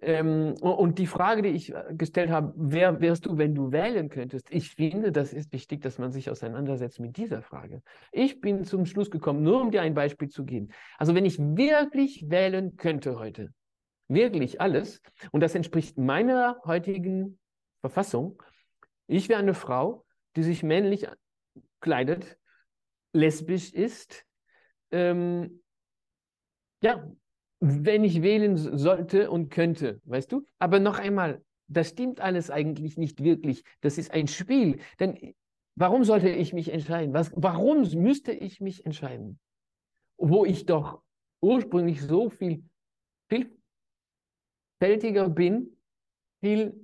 [0.00, 4.08] Ähm, und die Frage, die ich äh, gestellt habe, wer wärst du, wenn du wählen
[4.08, 4.48] könntest?
[4.50, 7.82] Ich finde, das ist wichtig, dass man sich auseinandersetzt mit dieser Frage.
[8.12, 10.68] Ich bin zum Schluss gekommen, nur um dir ein Beispiel zu geben.
[10.98, 13.52] Also wenn ich wirklich wählen könnte heute,
[14.06, 17.38] wirklich alles, und das entspricht meiner heutigen
[17.80, 18.40] Verfassung,
[19.08, 20.04] ich wäre eine Frau,
[20.36, 21.08] die sich männlich
[21.80, 22.38] kleidet,
[23.12, 24.24] lesbisch ist,
[24.92, 25.62] ähm,
[26.82, 27.10] ja,
[27.60, 30.44] wenn ich wählen sollte und könnte, weißt du?
[30.58, 33.64] Aber noch einmal, das stimmt alles eigentlich nicht wirklich.
[33.80, 34.80] Das ist ein Spiel.
[35.00, 35.34] Denn
[35.74, 37.14] warum sollte ich mich entscheiden?
[37.14, 39.38] Was, warum müsste ich mich entscheiden?
[40.16, 41.02] Wo ich doch
[41.40, 42.64] ursprünglich so viel
[44.80, 45.76] vielfältiger bin,
[46.40, 46.74] viel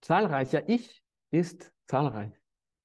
[0.00, 0.68] zahlreicher.
[0.68, 2.32] Ich ist zahlreich.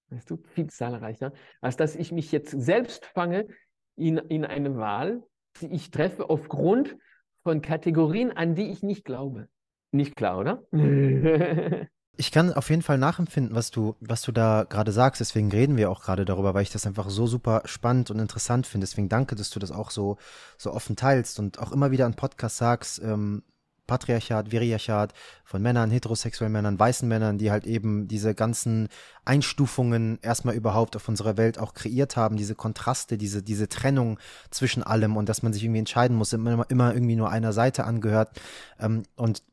[0.10, 3.48] Weißt du, viel zahlreicher, als dass ich mich jetzt selbst fange
[3.96, 5.24] in, in eine Wahl,
[5.62, 6.98] die ich treffe aufgrund
[7.44, 9.48] von Kategorien, an die ich nicht glaube.
[9.92, 10.64] Nicht klar, oder?
[12.16, 15.20] Ich kann auf jeden Fall nachempfinden, was du, was du da gerade sagst.
[15.20, 18.68] Deswegen reden wir auch gerade darüber, weil ich das einfach so super spannend und interessant
[18.68, 18.86] finde.
[18.86, 20.18] Deswegen danke, dass du das auch so,
[20.60, 23.42] so offen teilst und auch immer wieder an Podcast sagst, ähm,
[23.88, 28.88] Patriarchat, Viriarchat von Männern, heterosexuellen Männern, weißen Männern, die halt eben diese ganzen
[29.26, 34.20] Einstufungen erstmal überhaupt auf unserer Welt auch kreiert haben, diese Kontraste, diese, diese Trennung
[34.52, 37.84] zwischen allem und dass man sich irgendwie entscheiden muss, immer, immer irgendwie nur einer Seite
[37.84, 38.40] angehört.
[38.80, 39.44] Ähm, und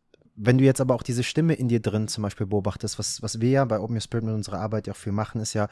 [0.42, 3.40] wenn du jetzt aber auch diese Stimme in dir drin zum Beispiel beobachtest, was, was
[3.40, 5.68] wir ja bei Open Your Spirit mit unserer Arbeit ja auch viel machen, ist ja,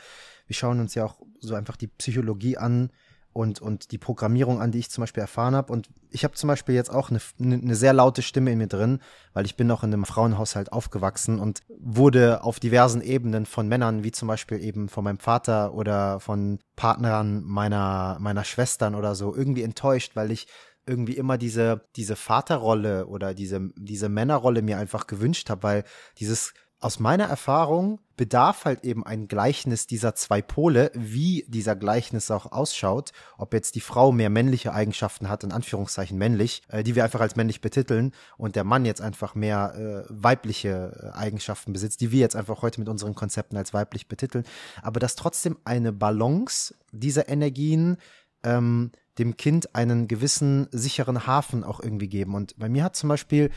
[0.47, 2.91] wir schauen uns ja auch so einfach die Psychologie an,
[3.33, 5.73] und, und die Programmierung an, die ich zum Beispiel erfahren habe.
[5.73, 9.01] Und ich habe zum Beispiel jetzt auch eine, eine sehr laute Stimme in mir drin,
[9.33, 14.03] weil ich bin noch in einem Frauenhaushalt aufgewachsen und wurde auf diversen Ebenen von Männern,
[14.03, 19.35] wie zum Beispiel eben von meinem Vater oder von Partnern meiner, meiner Schwestern oder so,
[19.35, 20.47] irgendwie enttäuscht, weil ich
[20.87, 25.85] irgendwie immer diese, diese Vaterrolle oder diese, diese Männerrolle mir einfach gewünscht habe, weil
[26.19, 32.31] dieses aus meiner Erfahrung bedarf halt eben ein Gleichnis dieser zwei Pole, wie dieser Gleichnis
[32.31, 36.95] auch ausschaut, ob jetzt die Frau mehr männliche Eigenschaften hat, in Anführungszeichen männlich, äh, die
[36.95, 41.73] wir einfach als männlich betiteln, und der Mann jetzt einfach mehr äh, weibliche äh, Eigenschaften
[41.73, 44.45] besitzt, die wir jetzt einfach heute mit unseren Konzepten als weiblich betiteln,
[44.83, 47.97] aber dass trotzdem eine Balance dieser Energien
[48.45, 52.35] ähm, dem Kind einen gewissen sicheren Hafen auch irgendwie geben.
[52.35, 53.51] Und bei mir hat zum Beispiel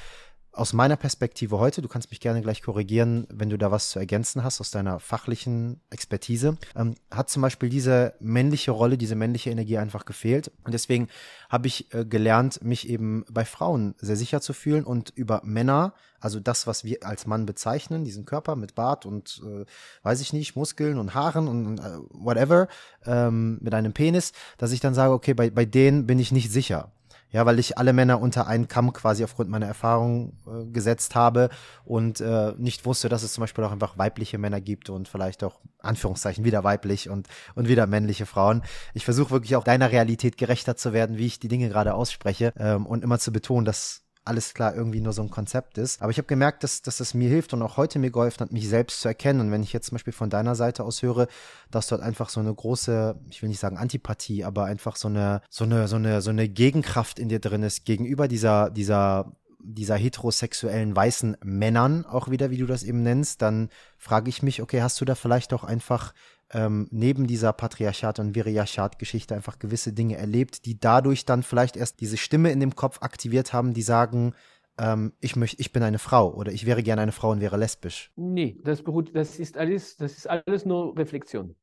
[0.53, 3.99] aus meiner Perspektive heute, du kannst mich gerne gleich korrigieren, wenn du da was zu
[3.99, 9.49] ergänzen hast aus deiner fachlichen Expertise, ähm, hat zum Beispiel diese männliche Rolle, diese männliche
[9.49, 10.51] Energie einfach gefehlt.
[10.65, 11.07] Und deswegen
[11.49, 15.93] habe ich äh, gelernt, mich eben bei Frauen sehr sicher zu fühlen und über Männer,
[16.19, 19.65] also das, was wir als Mann bezeichnen, diesen Körper mit Bart und, äh,
[20.03, 22.67] weiß ich nicht, Muskeln und Haaren und äh, whatever,
[23.05, 26.51] ähm, mit einem Penis, dass ich dann sage, okay, bei, bei denen bin ich nicht
[26.51, 26.91] sicher.
[27.31, 31.49] Ja, weil ich alle Männer unter einen Kamm quasi aufgrund meiner Erfahrung äh, gesetzt habe
[31.85, 35.43] und äh, nicht wusste, dass es zum Beispiel auch einfach weibliche Männer gibt und vielleicht
[35.43, 38.63] auch Anführungszeichen wieder weiblich und, und wieder männliche Frauen.
[38.93, 42.53] Ich versuche wirklich auch deiner Realität gerechter zu werden, wie ich die Dinge gerade ausspreche
[42.57, 46.01] ähm, und immer zu betonen, dass alles klar irgendwie nur so ein Konzept ist.
[46.01, 48.51] Aber ich habe gemerkt, dass, dass das mir hilft und auch heute mir geholfen hat,
[48.51, 49.39] mich selbst zu erkennen.
[49.39, 51.27] Und wenn ich jetzt zum Beispiel von deiner Seite aus höre,
[51.71, 55.41] dass dort einfach so eine große, ich will nicht sagen Antipathie, aber einfach so eine,
[55.49, 59.31] so eine, so eine, so eine Gegenkraft in dir drin ist gegenüber dieser, dieser
[59.63, 64.61] dieser heterosexuellen weißen Männern auch wieder, wie du das eben nennst, dann frage ich mich,
[64.61, 66.13] okay, hast du da vielleicht auch einfach
[66.53, 72.01] ähm, neben dieser Patriarchat- und Viriarchat-Geschichte einfach gewisse Dinge erlebt, die dadurch dann vielleicht erst
[72.01, 74.33] diese Stimme in dem Kopf aktiviert haben, die sagen,
[74.77, 77.57] ähm, ich möchte, ich bin eine Frau oder ich wäre gerne eine Frau und wäre
[77.57, 78.11] lesbisch.
[78.15, 81.55] Nee, das beruht, das ist alles, das ist alles nur Reflexion.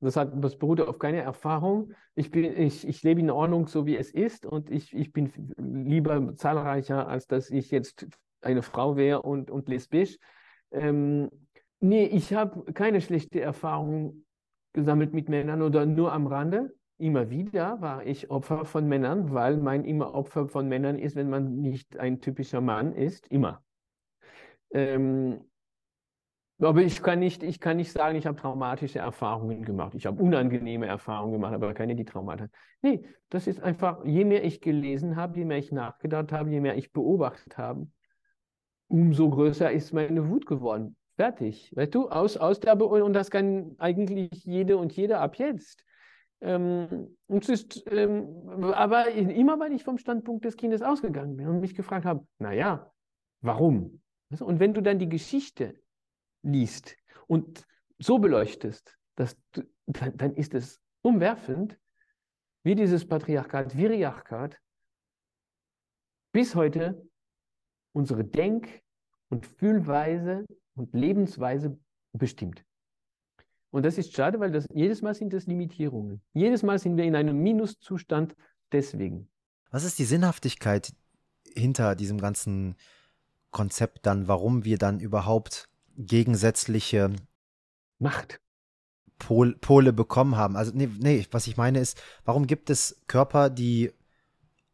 [0.00, 1.92] Das, hat, das beruht auf keiner Erfahrung.
[2.14, 5.32] Ich, bin, ich, ich lebe in Ordnung, so wie es ist, und ich, ich bin
[5.56, 8.06] lieber zahlreicher, als dass ich jetzt
[8.40, 10.18] eine Frau wäre und, und lesbisch.
[10.70, 11.30] Ähm,
[11.80, 14.24] nee, ich habe keine schlechte Erfahrung
[14.72, 16.74] gesammelt mit Männern oder nur am Rande.
[16.98, 21.30] Immer wieder war ich Opfer von Männern, weil man immer Opfer von Männern ist, wenn
[21.30, 23.28] man nicht ein typischer Mann ist.
[23.28, 23.62] Immer.
[24.70, 25.40] Ähm,
[26.60, 29.94] aber ich kann nicht, ich kann nicht sagen, ich habe traumatische Erfahrungen gemacht.
[29.94, 32.50] Ich habe unangenehme Erfahrungen gemacht, aber keine, die traumatisch.
[32.82, 36.60] Nee, das ist einfach, je mehr ich gelesen habe, je mehr ich nachgedacht habe, je
[36.60, 37.86] mehr ich beobachtet habe,
[38.88, 40.96] umso größer ist meine Wut geworden.
[41.18, 41.74] Fertig.
[41.74, 45.84] Weißt du, aus, aus der Be und das kann eigentlich jede und jeder ab jetzt.
[46.40, 51.58] Ähm, und ist, ähm, aber immer, weil ich vom Standpunkt des Kindes ausgegangen bin und
[51.58, 52.92] mich gefragt habe, naja,
[53.40, 54.00] warum?
[54.38, 55.82] Und wenn du dann die Geschichte
[56.42, 57.66] liest und
[57.98, 61.76] so beleuchtest, dass du, dann, dann ist es umwerfend,
[62.62, 64.56] wie dieses Patriarchat, Viriarchat
[66.30, 67.08] bis heute
[67.92, 68.82] unsere Denk-
[69.30, 70.46] und Fühlweise
[70.78, 71.78] und Lebensweise
[72.12, 72.64] bestimmt.
[73.70, 76.22] Und das ist schade, weil das, jedes Mal sind das Limitierungen.
[76.32, 78.34] Jedes Mal sind wir in einem Minuszustand
[78.72, 79.28] deswegen.
[79.70, 80.94] Was ist die Sinnhaftigkeit
[81.54, 82.76] hinter diesem ganzen
[83.50, 87.12] Konzept dann, warum wir dann überhaupt gegensätzliche
[87.98, 88.40] Macht.
[89.18, 90.56] Pol Pole bekommen haben?
[90.56, 93.92] Also, nee, nee, was ich meine ist, warum gibt es Körper, die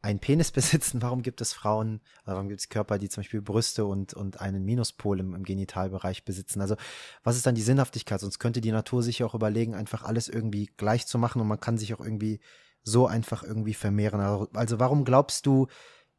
[0.05, 3.41] einen Penis besitzen, warum gibt es Frauen, also warum gibt es Körper, die zum Beispiel
[3.41, 6.61] Brüste und, und einen Minuspol im, im Genitalbereich besitzen?
[6.61, 6.77] Also
[7.25, 8.21] was ist dann die Sinnhaftigkeit?
[8.21, 11.61] Sonst könnte die Natur sich auch überlegen, einfach alles irgendwie gleich zu machen und man
[11.61, 12.41] kann sich auch irgendwie
[12.83, 14.21] so einfach irgendwie vermehren.
[14.21, 15.67] Also, also warum glaubst du,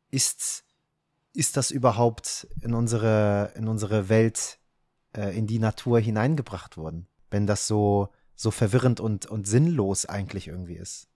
[0.09, 0.65] ist,
[1.33, 4.59] ist das überhaupt in unsere, in unsere Welt,
[5.15, 7.07] äh, in die Natur hineingebracht worden?
[7.29, 11.07] Wenn das so, so verwirrend und, und sinnlos eigentlich irgendwie ist.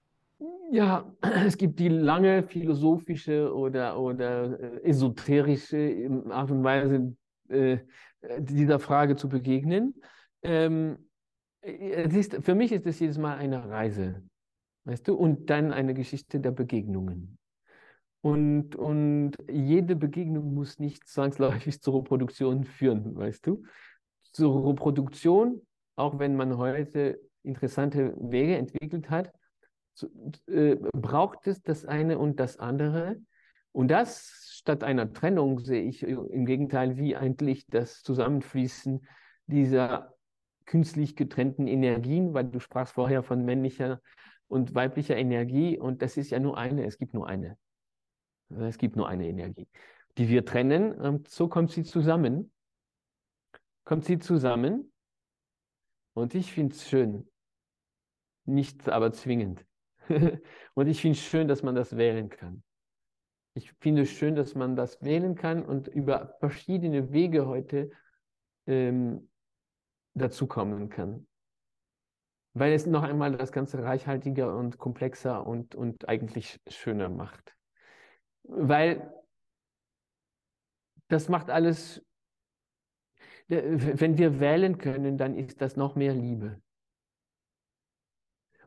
[0.71, 1.11] Ja,
[1.45, 7.15] es gibt die lange philosophische oder, oder äh, esoterische Art und Weise,
[7.49, 7.79] äh,
[8.37, 9.95] dieser Frage zu begegnen.
[10.43, 11.09] Ähm,
[11.61, 14.23] es ist, für mich ist es jedes Mal eine Reise,
[14.85, 17.37] weißt du, und dann eine Geschichte der Begegnungen.
[18.21, 23.63] Und, und jede Begegnung muss nicht zwangsläufig zur Reproduktion führen, weißt du.
[24.33, 29.31] Zur Reproduktion, auch wenn man heute interessante Wege entwickelt hat,
[30.47, 33.17] äh, braucht es das eine und das andere.
[33.71, 39.05] Und das statt einer Trennung sehe ich im Gegenteil wie eigentlich das Zusammenfließen
[39.47, 40.13] dieser
[40.65, 44.01] künstlich getrennten Energien, weil du sprachst vorher von männlicher
[44.47, 47.57] und weiblicher Energie und das ist ja nur eine, es gibt nur eine.
[48.49, 49.67] Es gibt nur eine Energie,
[50.17, 52.51] die wir trennen und so kommt sie zusammen.
[53.83, 54.91] Kommt sie zusammen
[56.13, 57.27] und ich finde es schön,
[58.45, 59.65] nicht aber zwingend.
[60.73, 62.63] und ich finde es schön, dass man das wählen kann.
[63.53, 67.91] Ich finde es schön, dass man das wählen kann und über verschiedene Wege heute
[68.67, 69.29] ähm,
[70.13, 71.27] dazukommen kann.
[72.53, 77.55] Weil es noch einmal das Ganze reichhaltiger und komplexer und, und eigentlich schöner macht.
[78.43, 79.13] Weil
[81.07, 82.03] das macht alles,
[83.47, 86.61] wenn wir wählen können, dann ist das noch mehr Liebe.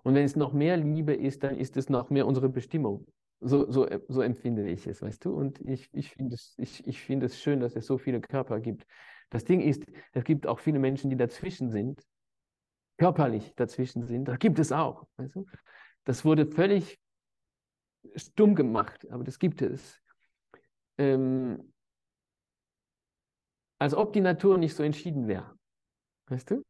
[0.02, 3.06] Und wenn es noch mehr Liebe ist, dann ist es noch mehr unsere Bestimmung.
[3.40, 5.34] So, so, so empfinde ich es, weißt du?
[5.34, 8.60] Und ich, ich finde es, ich, ich find es schön, dass es so viele Körper
[8.60, 8.86] gibt.
[9.30, 12.02] Das Ding ist, es gibt auch viele Menschen, die dazwischen sind,
[12.98, 14.26] körperlich dazwischen sind.
[14.26, 15.06] Da gibt es auch.
[15.16, 15.46] Weißt du?
[16.04, 17.00] Das wurde völlig
[18.14, 20.00] stumm gemacht, aber das gibt es.
[20.98, 21.72] Ähm,
[23.80, 25.58] als ob die Natur nicht so entschieden wäre.
[26.26, 26.62] Weißt du?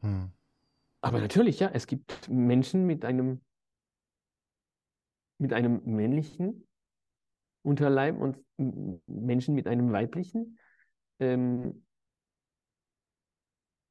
[0.00, 0.33] Hm.
[1.04, 3.42] Aber natürlich, ja, es gibt Menschen mit einem,
[5.38, 6.66] mit einem männlichen
[7.62, 10.58] Unterleib und Menschen mit einem weiblichen.
[11.20, 11.84] Ähm,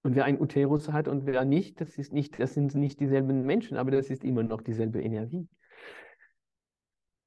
[0.02, 3.44] und wer ein Uterus hat und wer nicht, das ist nicht, das sind nicht dieselben
[3.44, 5.48] Menschen, aber das ist immer noch dieselbe Energie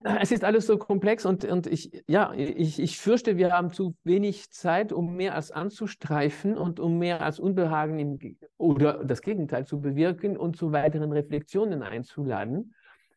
[0.20, 3.96] es ist alles so komplex und, und ich, ja, ich, ich fürchte, wir haben zu
[4.04, 9.66] wenig Zeit, um mehr als anzustreifen und um mehr als Unbehagen im, oder das Gegenteil
[9.66, 12.74] zu bewirken und zu weiteren Reflexionen einzuladen.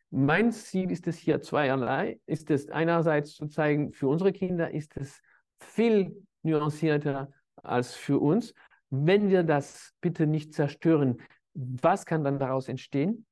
[0.09, 2.19] Mein Ziel ist es hier zweierlei.
[2.25, 5.21] Ist es einerseits zu zeigen, für unsere Kinder ist es
[5.59, 8.55] viel nuancierter als für uns.
[8.89, 11.17] Wenn wir das bitte nicht zerstören,
[11.53, 13.27] was kann dann daraus entstehen?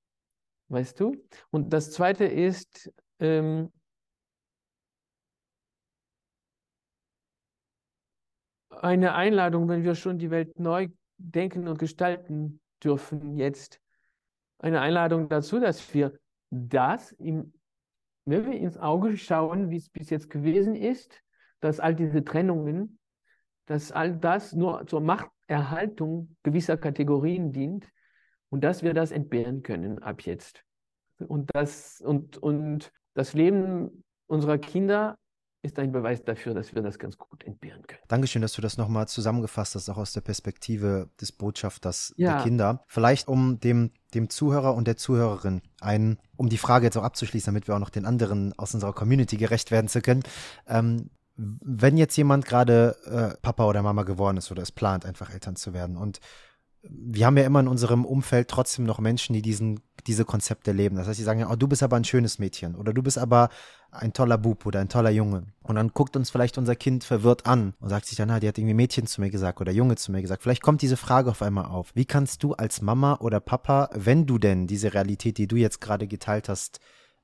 [0.70, 1.16] Weißt du?
[1.50, 3.72] Und das zweite ist, ähm,
[8.70, 13.82] eine Einladung, wenn wir schon die Welt neu denken und gestalten dürfen jetzt.
[14.60, 16.18] Eine Einladung dazu, dass wir
[16.50, 17.54] das, im,
[18.26, 21.22] wenn wir ins Auge schauen, wie es bis jetzt gewesen ist,
[21.60, 23.00] dass all diese Trennungen,
[23.66, 27.88] dass all das nur zur Machterhaltung gewisser Kategorien dient
[28.50, 30.64] und dass wir das entbehren können ab jetzt.
[31.20, 35.18] Und das, und, und das Leben unserer Kinder
[35.64, 38.02] ist ein Beweis dafür, dass wir das ganz gut entbehren können.
[38.08, 42.36] Dankeschön, dass du das nochmal zusammengefasst hast, auch aus der Perspektive des Botschafters ja.
[42.36, 42.84] der Kinder.
[42.88, 47.52] Vielleicht um dem, dem Zuhörer und der Zuhörerin ein, um die Frage jetzt auch abzuschließen,
[47.52, 50.22] damit wir auch noch den anderen aus unserer Community gerecht werden zu können.
[50.68, 55.32] Ähm, wenn jetzt jemand gerade äh, Papa oder Mama geworden ist oder es plant, einfach
[55.32, 56.20] Eltern zu werden und
[56.90, 60.96] wir haben ja immer in unserem Umfeld trotzdem noch Menschen, die diesen, diese Konzepte leben.
[60.96, 63.18] Das heißt, die sagen ja, oh, du bist aber ein schönes Mädchen oder du bist
[63.18, 63.50] aber
[63.92, 65.48] ein toller Bub oder ein toller Junge.
[65.64, 68.48] Und dann guckt uns vielleicht unser Kind verwirrt an und sagt sich dann, na, die
[68.48, 70.44] hat irgendwie Mädchen zu mir gesagt oder Junge zu mir gesagt.
[70.44, 71.92] Vielleicht kommt diese Frage auf einmal auf.
[71.96, 75.82] Wie kannst du als Mama oder Papa, wenn du denn diese Realität, die du jetzt
[75.82, 76.80] gerade geteilt hast,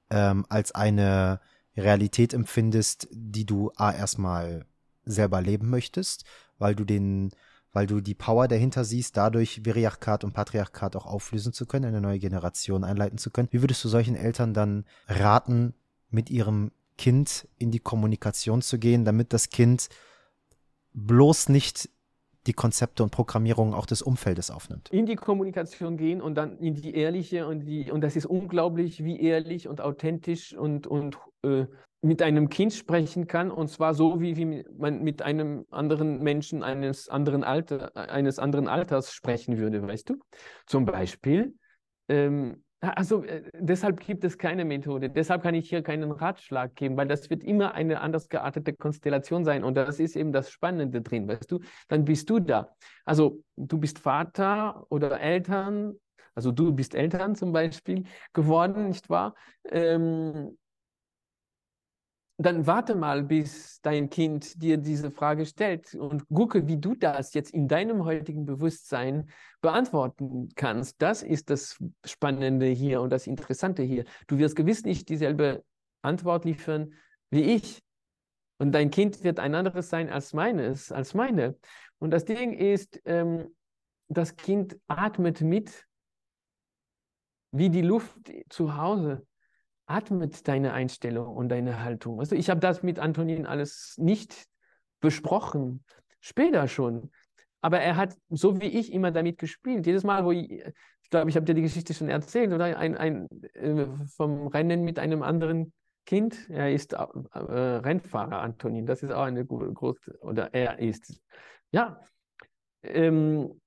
[0.10, 1.40] ähm, als eine
[1.76, 4.66] Realität empfindest, die du A erstmal
[5.06, 6.26] selber leben möchtest,
[6.60, 7.32] weil du den,
[7.74, 12.02] weil du die Power dahinter siehst, dadurch Viriarchat und Patriarchat auch auflösen zu können, eine
[12.02, 13.50] neue Generation einleiten zu können.
[13.52, 15.74] Wie würdest du solchen Eltern dann raten,
[16.10, 19.90] mit ihrem Kind in die Kommunikation zu gehen, damit das Kind
[20.94, 21.90] bloß nicht
[22.48, 24.90] die Konzepte und Programmierungen auch des Umfeldes aufnimmt.
[24.92, 29.04] In die Kommunikation gehen und dann in die ehrliche und die, und das ist unglaublich,
[29.04, 31.66] wie ehrlich und authentisch und, und äh,
[32.02, 36.62] mit einem Kind sprechen kann, und zwar so, wie, wie man mit einem anderen Menschen
[36.62, 40.20] eines anderen, Alter, eines anderen Alters sprechen würde, weißt du?
[40.66, 41.56] Zum Beispiel,
[42.10, 45.10] ähm, also äh, deshalb gibt es keine Methode.
[45.10, 49.46] Deshalb kann ich hier keinen Ratschlag geben, weil das wird immer eine anders geartete Konstellation
[49.46, 49.64] sein.
[49.64, 51.60] Und das ist eben das Spannende drin, weißt du?
[51.88, 52.76] Dann bist du da.
[53.06, 55.96] Also du bist Vater oder Eltern,
[56.36, 58.04] also du bist Eltern zum Beispiel
[58.34, 59.36] geworden, nicht wahr?
[59.66, 60.58] Ähm,
[62.38, 67.34] dann warte mal, bis dein Kind dir diese Frage stellt und gucke, wie du das
[67.34, 69.30] jetzt in deinem heutigen Bewusstsein
[69.62, 71.02] beantworten kannst.
[71.02, 74.06] Das ist das Spannende hier und das Interessante hier.
[74.28, 75.64] Du wirst gewiss nicht dieselbe
[76.02, 76.94] Antwort liefern
[77.30, 77.82] wie ich.
[78.58, 81.58] Und dein Kind wird ein anderes sein als meines, als meine.
[82.00, 83.56] Und das Ding ist, ähm,
[84.08, 85.86] das Kind atmet mit
[87.52, 89.26] wie die Luft zu Hause
[89.94, 92.20] atmet deine Einstellung und deine Haltung.
[92.20, 94.46] Also ich habe das mit Antonin alles nicht
[95.00, 95.84] besprochen,
[96.20, 97.12] später schon.
[97.62, 99.86] Aber er hat, so wie ich, immer damit gespielt.
[99.86, 102.98] Jedes Mal, wo ich, ich glaube, ich habe dir die Geschichte schon erzählt, oder ein,
[102.98, 105.72] ein äh, vom Rennen mit einem anderen
[106.06, 106.50] Kind.
[106.50, 106.98] Er ist äh,
[107.38, 108.86] Rennfahrer, Antonin.
[108.86, 111.22] Das ist auch eine große, oder er ist.
[111.72, 112.02] Ja.
[112.82, 113.62] Ähm,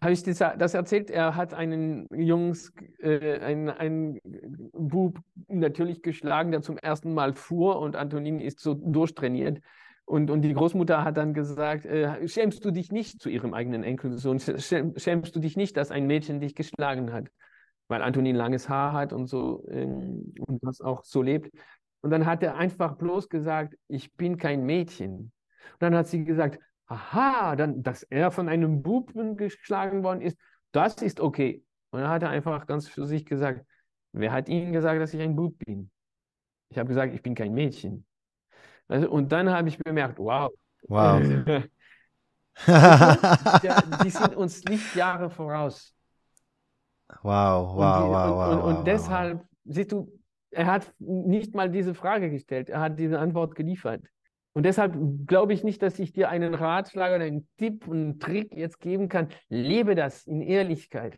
[0.00, 1.10] habe ich das erzählt?
[1.10, 4.20] Er hat einen Jungs, äh, einen, einen
[4.72, 5.18] Bub
[5.48, 9.60] natürlich geschlagen, der zum ersten Mal fuhr und Antonin ist so durchtrainiert.
[10.04, 13.84] Und, und die Großmutter hat dann gesagt, äh, schämst du dich nicht zu ihrem eigenen
[13.84, 14.40] Enkelsohn?
[14.40, 17.28] Schämst du dich nicht, dass ein Mädchen dich geschlagen hat?
[17.88, 21.50] Weil Antonin langes Haar hat und so ähm, und das auch so lebt.
[22.00, 25.32] Und dann hat er einfach bloß gesagt, ich bin kein Mädchen.
[25.72, 26.58] Und dann hat sie gesagt,
[26.92, 30.36] aha, dann, dass er von einem Buben geschlagen worden ist,
[30.72, 31.64] das ist okay.
[31.90, 33.64] Und dann hat er einfach ganz für sich gesagt,
[34.12, 35.90] wer hat Ihnen gesagt, dass ich ein Bub bin?
[36.68, 38.06] Ich habe gesagt, ich bin kein Mädchen.
[38.88, 40.50] Also, und dann habe ich bemerkt, wow.
[40.88, 41.22] Wow.
[44.04, 45.94] die sind uns nicht Jahre voraus.
[47.22, 48.52] Wow, wow, und die, wow, und, wow.
[48.52, 49.46] Und, und wow, deshalb, wow.
[49.64, 50.20] siehst du,
[50.50, 54.02] er hat nicht mal diese Frage gestellt, er hat diese Antwort geliefert.
[54.54, 54.94] Und deshalb
[55.26, 58.80] glaube ich nicht, dass ich dir einen Ratschlag oder einen Tipp und einen Trick jetzt
[58.80, 59.28] geben kann.
[59.48, 61.16] Lebe das in Ehrlichkeit.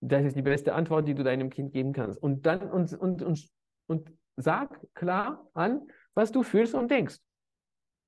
[0.00, 2.22] Das ist die beste Antwort, die du deinem Kind geben kannst.
[2.22, 3.48] Und dann und, und, und,
[3.86, 7.18] und sag klar an, was du fühlst und denkst.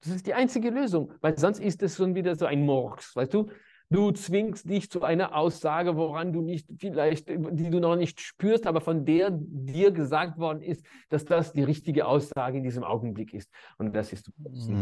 [0.03, 3.35] Das ist die einzige Lösung, weil sonst ist es schon wieder so ein Murks, weißt
[3.35, 3.51] du?
[3.89, 8.66] Du zwingst dich zu einer Aussage, woran du nicht vielleicht, die du noch nicht spürst,
[8.66, 13.32] aber von der dir gesagt worden ist, dass das die richtige Aussage in diesem Augenblick
[13.32, 13.49] ist.
[13.78, 14.30] Und das ist.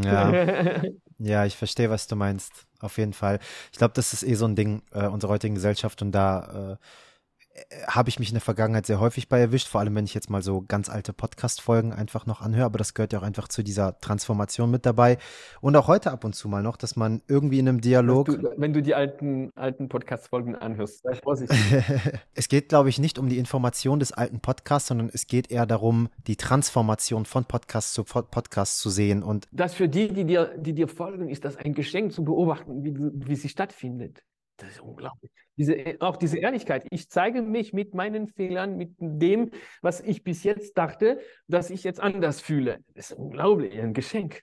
[0.04, 0.82] Ja,
[1.18, 2.66] ja ich verstehe, was du meinst.
[2.80, 3.40] Auf jeden Fall.
[3.72, 6.76] Ich glaube, das ist eh so ein Ding äh, unserer heutigen Gesellschaft und da äh,
[7.86, 10.28] habe ich mich in der Vergangenheit sehr häufig bei erwischt, vor allem wenn ich jetzt
[10.28, 13.62] mal so ganz alte Podcast-Folgen einfach noch anhöre, aber das gehört ja auch einfach zu
[13.62, 15.18] dieser Transformation mit dabei.
[15.60, 18.26] Und auch heute ab und zu mal noch, dass man irgendwie in einem Dialog.
[18.26, 21.58] Du, wenn du die alten, alten Podcast-Folgen anhörst, sei vorsichtig.
[22.34, 25.66] es geht, glaube ich, nicht um die Information des alten Podcasts, sondern es geht eher
[25.66, 29.22] darum, die Transformation von Podcast zu Podcast zu sehen.
[29.22, 32.82] Und das für die, die dir, die dir folgen, ist das ein Geschenk zu beobachten,
[32.82, 34.24] wie, wie sie stattfindet.
[34.56, 35.30] Das ist unglaublich.
[35.56, 36.86] Diese, auch diese Ehrlichkeit.
[36.90, 39.50] Ich zeige mich mit meinen Fehlern, mit dem,
[39.82, 42.78] was ich bis jetzt dachte, dass ich jetzt anders fühle.
[42.94, 43.78] Das ist unglaublich.
[43.78, 44.42] Ein Geschenk.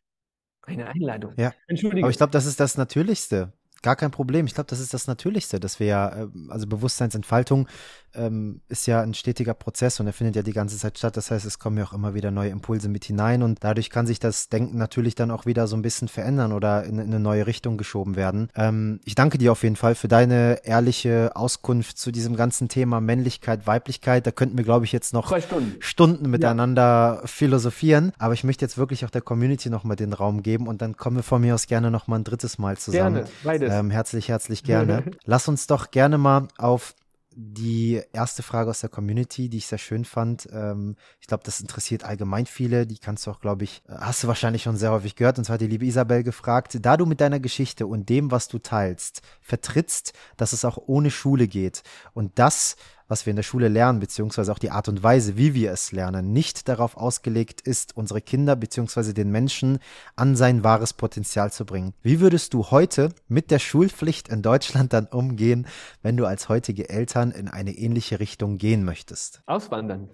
[0.63, 1.33] Eine Einladung.
[1.37, 1.53] Ja.
[1.67, 2.03] Entschuldigung.
[2.03, 3.53] Aber ich glaube, das ist das Natürlichste.
[3.81, 4.45] Gar kein Problem.
[4.45, 7.67] Ich glaube, das ist das Natürlichste, dass wir ja, ähm, also Bewusstseinsentfaltung
[8.15, 11.17] ähm, ist ja ein stetiger Prozess und er findet ja die ganze Zeit statt.
[11.17, 14.07] Das heißt, es kommen ja auch immer wieder neue Impulse mit hinein und dadurch kann
[14.07, 17.19] sich das Denken natürlich dann auch wieder so ein bisschen verändern oder in, in eine
[17.19, 18.49] neue Richtung geschoben werden.
[18.55, 23.01] Ähm, ich danke dir auf jeden Fall für deine ehrliche Auskunft zu diesem ganzen Thema
[23.01, 24.25] Männlichkeit, Weiblichkeit.
[24.27, 25.75] Da könnten wir, glaube ich, jetzt noch Stunden.
[25.79, 26.29] Stunden.
[26.29, 27.27] miteinander ja.
[27.27, 28.11] philosophieren.
[28.17, 31.17] Aber ich möchte jetzt wirklich auch der Community nochmal den Raum geben und dann kommen
[31.17, 33.15] wir von mir aus gerne nochmal ein drittes Mal zusammen.
[33.15, 33.73] Gerne, beides.
[33.73, 35.03] Ähm, herzlich, herzlich gerne.
[35.25, 36.93] Lass uns doch gerne mal auf
[37.33, 40.47] die erste Frage aus der Community, die ich sehr schön fand.
[40.51, 42.85] Ähm, ich glaube, das interessiert allgemein viele.
[42.85, 45.37] Die kannst du auch, glaube ich, äh, hast du wahrscheinlich schon sehr häufig gehört.
[45.37, 48.47] Und zwar hat die liebe Isabel gefragt, da du mit deiner Geschichte und dem, was
[48.47, 52.75] du teilst, vertrittst, dass es auch ohne Schule geht und das
[53.11, 55.91] was wir in der Schule lernen, beziehungsweise auch die Art und Weise, wie wir es
[55.91, 59.79] lernen, nicht darauf ausgelegt ist, unsere Kinder beziehungsweise den Menschen
[60.15, 61.93] an sein wahres Potenzial zu bringen.
[62.01, 65.67] Wie würdest du heute mit der Schulpflicht in Deutschland dann umgehen,
[66.01, 69.43] wenn du als heutige Eltern in eine ähnliche Richtung gehen möchtest?
[69.45, 70.09] Auswandern.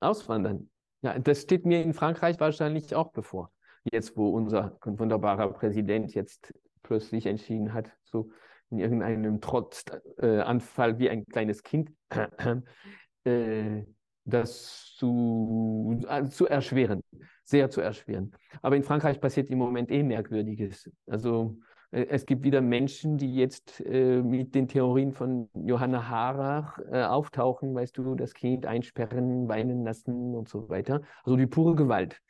[0.00, 0.68] Auswandern.
[1.02, 3.52] Ja, das steht mir in Frankreich wahrscheinlich auch bevor.
[3.92, 8.32] Jetzt, wo unser wunderbarer Präsident jetzt plötzlich entschieden hat, so
[8.70, 11.92] in irgendeinem Trotzanfall äh, wie ein kleines Kind
[13.24, 13.82] äh,
[14.24, 17.02] das zu, äh, zu erschweren,
[17.44, 18.32] sehr zu erschweren.
[18.62, 20.90] Aber in Frankreich passiert im Moment eh Merkwürdiges.
[21.06, 21.58] Also
[21.90, 27.02] äh, es gibt wieder Menschen, die jetzt äh, mit den Theorien von Johanna Harach äh,
[27.02, 31.02] auftauchen, weißt du, das Kind einsperren, weinen lassen und so weiter.
[31.24, 32.20] Also die pure Gewalt.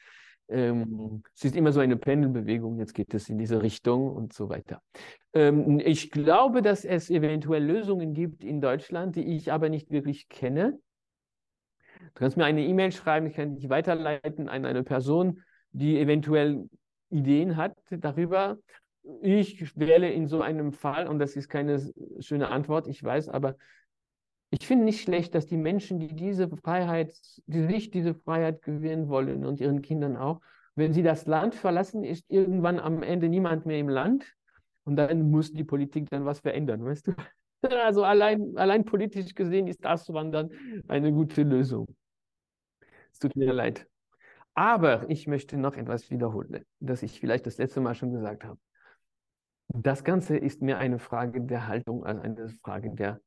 [0.51, 4.49] Ähm, es ist immer so eine Pendelbewegung, jetzt geht es in diese Richtung und so
[4.49, 4.83] weiter.
[5.33, 10.29] Ähm, ich glaube, dass es eventuell Lösungen gibt in Deutschland, die ich aber nicht wirklich
[10.29, 10.79] kenne.
[12.01, 16.69] Du kannst mir eine E-Mail schreiben, ich kann dich weiterleiten an eine Person, die eventuell
[17.11, 18.59] Ideen hat darüber.
[19.23, 21.81] Ich wähle in so einem Fall, und das ist keine
[22.19, 23.57] schöne Antwort, ich weiß, aber
[24.51, 27.15] ich finde nicht schlecht, dass die Menschen, die diese Freiheit,
[27.47, 30.41] die sich diese Freiheit gewähren wollen und ihren Kindern auch,
[30.75, 34.35] wenn sie das Land verlassen, ist irgendwann am Ende niemand mehr im Land
[34.85, 37.13] und dann muss die Politik dann was verändern, weißt du?
[37.63, 40.49] Also allein, allein politisch gesehen ist das Wandern
[40.89, 41.95] eine gute Lösung.
[43.13, 43.87] Es tut mir leid.
[44.55, 48.59] Aber ich möchte noch etwas wiederholen, das ich vielleicht das letzte Mal schon gesagt habe.
[49.69, 53.21] Das Ganze ist mir eine Frage der Haltung, also eine Frage der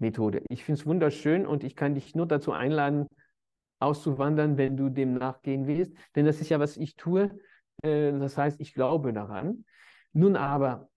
[0.00, 0.42] Methode.
[0.48, 3.06] Ich finde es wunderschön und ich kann dich nur dazu einladen,
[3.80, 5.94] auszuwandern, wenn du dem nachgehen willst.
[6.14, 7.30] Denn das ist ja, was ich tue.
[7.82, 9.64] Äh, das heißt, ich glaube daran.
[10.12, 10.90] Nun aber,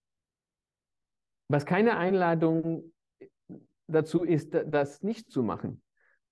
[1.48, 2.94] was keine Einladung
[3.88, 5.82] dazu ist, das nicht zu machen,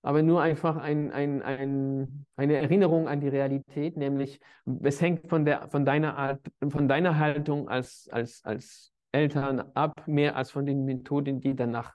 [0.02, 4.40] aber nur einfach ein, ein, ein, eine Erinnerung an die Realität, nämlich
[4.82, 10.08] es hängt von, der, von, deiner, Art, von deiner Haltung als, als, als Eltern ab,
[10.08, 11.94] mehr als von den Methoden, die danach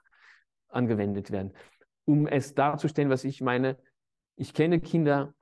[0.68, 1.52] angewendet werden.
[2.04, 3.76] Um es darzustellen, was ich meine,
[4.36, 5.34] ich kenne Kinder,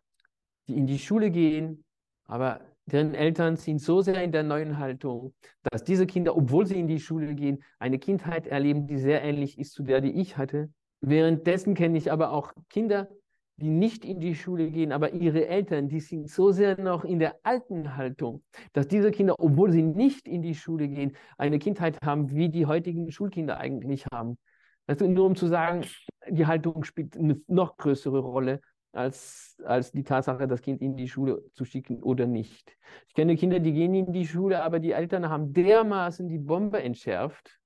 [0.69, 1.85] die in die Schule gehen,
[2.27, 5.35] aber deren Eltern sind so sehr in der neuen Haltung,
[5.71, 9.59] dass diese Kinder, obwohl sie in die Schule gehen, eine Kindheit erleben, die sehr ähnlich
[9.59, 10.71] ist zu der, die ich hatte.
[11.01, 13.09] Währenddessen kenne ich aber auch Kinder,
[13.59, 17.19] die nicht in die Schule gehen, aber ihre Eltern, die sind so sehr noch in
[17.19, 21.99] der alten Haltung, dass diese Kinder, obwohl sie nicht in die Schule gehen, eine Kindheit
[22.03, 24.37] haben, wie die heutigen Schulkinder eigentlich haben.
[24.87, 25.85] Also nur um zu sagen,
[26.29, 28.61] die Haltung spielt eine noch größere Rolle
[28.93, 32.77] als, als die Tatsache, das Kind in die Schule zu schicken oder nicht.
[33.09, 36.83] Ich kenne Kinder, die gehen in die Schule, aber die Eltern haben dermaßen die Bombe
[36.83, 37.59] entschärft,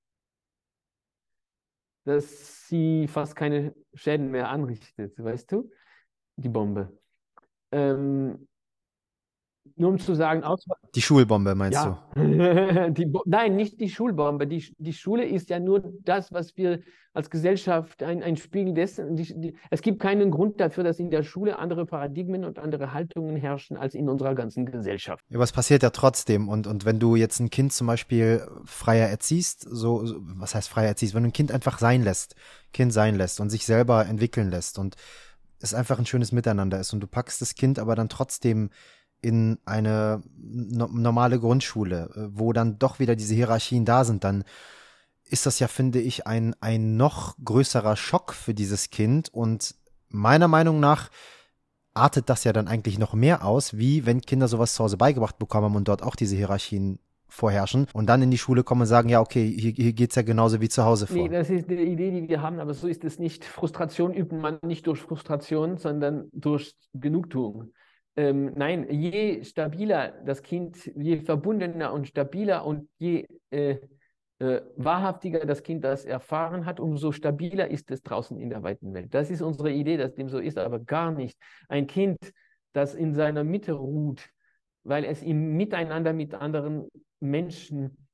[2.03, 5.71] dass sie fast keine Schäden mehr anrichtet, weißt du?
[6.35, 6.97] Die Bombe.
[7.71, 8.47] Ähm,
[9.77, 10.77] nur um zu sagen, Auswahl.
[10.95, 12.03] Die Schulbombe meinst ja.
[12.15, 13.21] du?
[13.25, 14.47] nein, nicht die Schulbombe.
[14.47, 16.79] Die, die Schule ist ja nur das, was wir
[17.13, 19.15] als Gesellschaft, ein, ein Spiegel dessen.
[19.15, 22.93] Die, die, es gibt keinen Grund dafür, dass in der Schule andere Paradigmen und andere
[22.93, 25.23] Haltungen herrschen als in unserer ganzen Gesellschaft.
[25.29, 26.47] Ja, was passiert ja trotzdem.
[26.47, 30.69] Und, und wenn du jetzt ein Kind zum Beispiel freier erziehst, so, so was heißt
[30.69, 32.35] freier erziehst, wenn du ein Kind einfach sein lässt,
[32.71, 34.95] Kind sein lässt und sich selber entwickeln lässt und
[35.59, 38.69] es einfach ein schönes Miteinander ist und du packst das Kind aber dann trotzdem
[39.21, 44.43] in eine no normale Grundschule, äh, wo dann doch wieder diese Hierarchien da sind, dann
[45.25, 49.29] ist das ja, finde ich, ein, ein noch größerer Schock für dieses Kind.
[49.29, 49.75] Und
[50.09, 51.09] meiner Meinung nach
[51.93, 55.39] artet das ja dann eigentlich noch mehr aus, wie wenn Kinder sowas zu Hause beigebracht
[55.39, 59.07] bekommen und dort auch diese Hierarchien vorherrschen und dann in die Schule kommen und sagen,
[59.07, 61.15] ja, okay, hier, hier geht es ja genauso wie zu Hause vor.
[61.15, 63.45] Nee, das ist die Idee, die wir haben, aber so ist es nicht.
[63.45, 67.71] Frustration übt man nicht durch Frustration, sondern durch Genugtuung.
[68.15, 73.77] Ähm, nein, je stabiler das Kind, je verbundener und stabiler und je äh,
[74.39, 78.93] äh, wahrhaftiger das Kind das erfahren hat, umso stabiler ist es draußen in der weiten
[78.93, 79.13] Welt.
[79.13, 81.37] Das ist unsere Idee, dass dem so ist, aber gar nicht.
[81.69, 82.17] Ein Kind,
[82.73, 84.29] das in seiner Mitte ruht,
[84.83, 86.87] weil es im Miteinander mit anderen
[87.19, 88.07] Menschen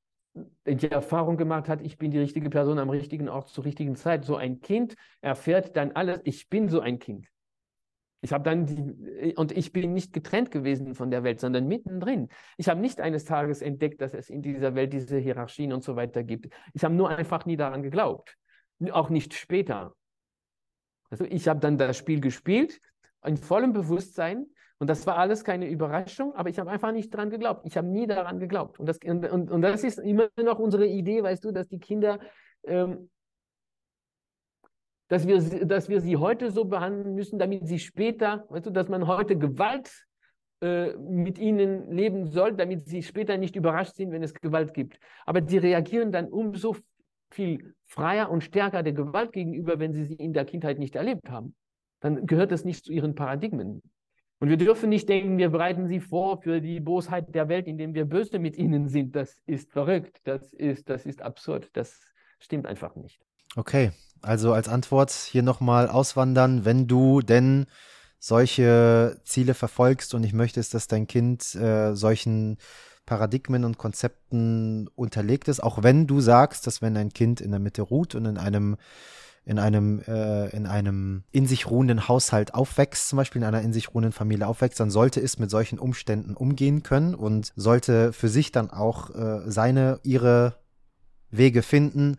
[0.66, 4.24] die Erfahrung gemacht hat, ich bin die richtige Person am richtigen Ort zur richtigen Zeit.
[4.24, 7.26] So ein Kind erfährt dann alles, ich bin so ein Kind.
[8.20, 12.28] Ich habe dann die, und ich bin nicht getrennt gewesen von der Welt, sondern mittendrin.
[12.56, 15.94] Ich habe nicht eines Tages entdeckt, dass es in dieser Welt diese Hierarchien und so
[15.94, 16.52] weiter gibt.
[16.74, 18.36] Ich habe nur einfach nie daran geglaubt.
[18.90, 19.94] Auch nicht später.
[21.10, 22.80] Also ich habe dann das Spiel gespielt,
[23.24, 24.46] in vollem Bewusstsein.
[24.80, 27.66] Und das war alles keine Überraschung, aber ich habe einfach nicht daran geglaubt.
[27.66, 28.78] Ich habe nie daran geglaubt.
[28.78, 32.20] Und das, und, und das ist immer noch unsere Idee, weißt du, dass die Kinder
[32.64, 33.10] ähm,
[35.08, 38.88] dass wir, dass wir sie heute so behandeln müssen, damit sie später, weißt du, dass
[38.88, 39.90] man heute Gewalt
[40.60, 44.98] äh, mit ihnen leben soll, damit sie später nicht überrascht sind, wenn es Gewalt gibt.
[45.24, 46.76] Aber die reagieren dann umso
[47.30, 51.30] viel freier und stärker der Gewalt gegenüber, wenn sie sie in der Kindheit nicht erlebt
[51.30, 51.54] haben.
[52.00, 53.82] Dann gehört das nicht zu ihren Paradigmen.
[54.40, 57.94] Und wir dürfen nicht denken, wir bereiten sie vor für die Bosheit der Welt, indem
[57.94, 59.16] wir böse mit ihnen sind.
[59.16, 62.00] Das ist verrückt, das ist, das ist absurd, das
[62.38, 63.20] stimmt einfach nicht.
[63.56, 63.90] Okay,
[64.22, 67.66] also als Antwort hier nochmal auswandern, wenn du denn
[68.18, 72.58] solche Ziele verfolgst und ich möchtest, dass dein Kind äh, solchen
[73.06, 77.60] Paradigmen und Konzepten unterlegt ist, auch wenn du sagst, dass wenn ein Kind in der
[77.60, 78.76] Mitte ruht und in einem
[79.46, 83.72] in einem äh, in einem in sich ruhenden Haushalt aufwächst, zum Beispiel in einer in
[83.72, 88.28] sich ruhenden Familie aufwächst, dann sollte es mit solchen Umständen umgehen können und sollte für
[88.28, 90.56] sich dann auch äh, seine ihre
[91.30, 92.16] Wege finden,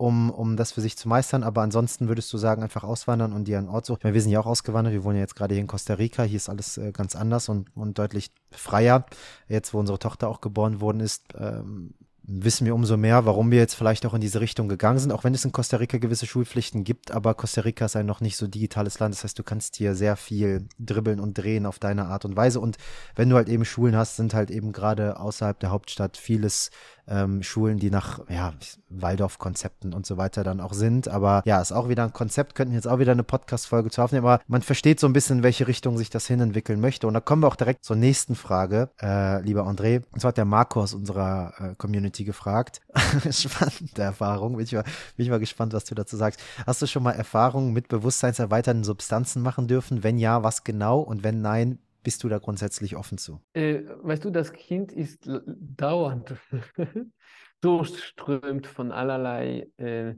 [0.00, 1.42] um, um das für sich zu meistern.
[1.42, 3.98] Aber ansonsten würdest du sagen, einfach auswandern und dir einen Ort suchen.
[3.98, 4.94] Ich meine, wir sind ja auch ausgewandert.
[4.94, 6.22] Wir wohnen ja jetzt gerade hier in Costa Rica.
[6.22, 9.04] Hier ist alles äh, ganz anders und, und deutlich freier.
[9.46, 11.92] Jetzt, wo unsere Tochter auch geboren worden ist, ähm,
[12.32, 15.24] wissen wir umso mehr, warum wir jetzt vielleicht auch in diese Richtung gegangen sind, auch
[15.24, 18.36] wenn es in Costa Rica gewisse Schulpflichten gibt, aber Costa Rica ist ein noch nicht
[18.36, 22.06] so digitales Land, das heißt, du kannst hier sehr viel dribbeln und drehen auf deine
[22.06, 22.76] Art und Weise und
[23.16, 26.70] wenn du halt eben Schulen hast, sind halt eben gerade außerhalb der Hauptstadt vieles
[27.10, 28.54] ähm, Schulen, die nach ja,
[28.88, 31.08] Waldorf-Konzepten und so weiter dann auch sind.
[31.08, 34.26] Aber ja, ist auch wieder ein Konzept, könnten jetzt auch wieder eine Podcast-Folge zu aufnehmen,
[34.26, 37.06] aber man versteht so ein bisschen, in welche Richtung sich das hinentwickeln möchte.
[37.06, 40.02] Und da kommen wir auch direkt zur nächsten Frage, äh, lieber André.
[40.12, 42.80] Und zwar hat der Marco aus unserer äh, Community gefragt.
[43.30, 44.56] Spannende Erfahrung.
[44.56, 44.84] Bin ich, mal,
[45.16, 46.40] bin ich mal gespannt, was du dazu sagst.
[46.66, 50.04] Hast du schon mal Erfahrungen mit bewusstseinserweiternden Substanzen machen dürfen?
[50.04, 51.00] Wenn ja, was genau?
[51.00, 53.40] Und wenn nein, bist du da grundsätzlich offen zu?
[53.52, 56.34] Äh, weißt du, das Kind ist dauernd
[57.60, 60.14] durchströmt von allerlei äh,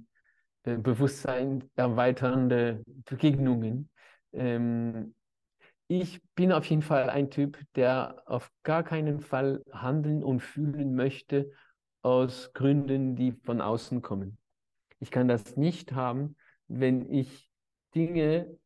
[0.65, 3.91] äh, Bewusstsein erweiternde Begegnungen.
[4.33, 5.15] Ähm,
[5.89, 10.95] ich bin auf jeden Fall ein Typ, der auf gar keinen Fall handeln und fühlen
[10.95, 11.51] möchte
[12.03, 14.39] aus Gründen, die von außen kommen.
[15.01, 16.37] Ich kann das nicht haben,
[16.69, 17.51] wenn ich
[17.95, 18.57] Dinge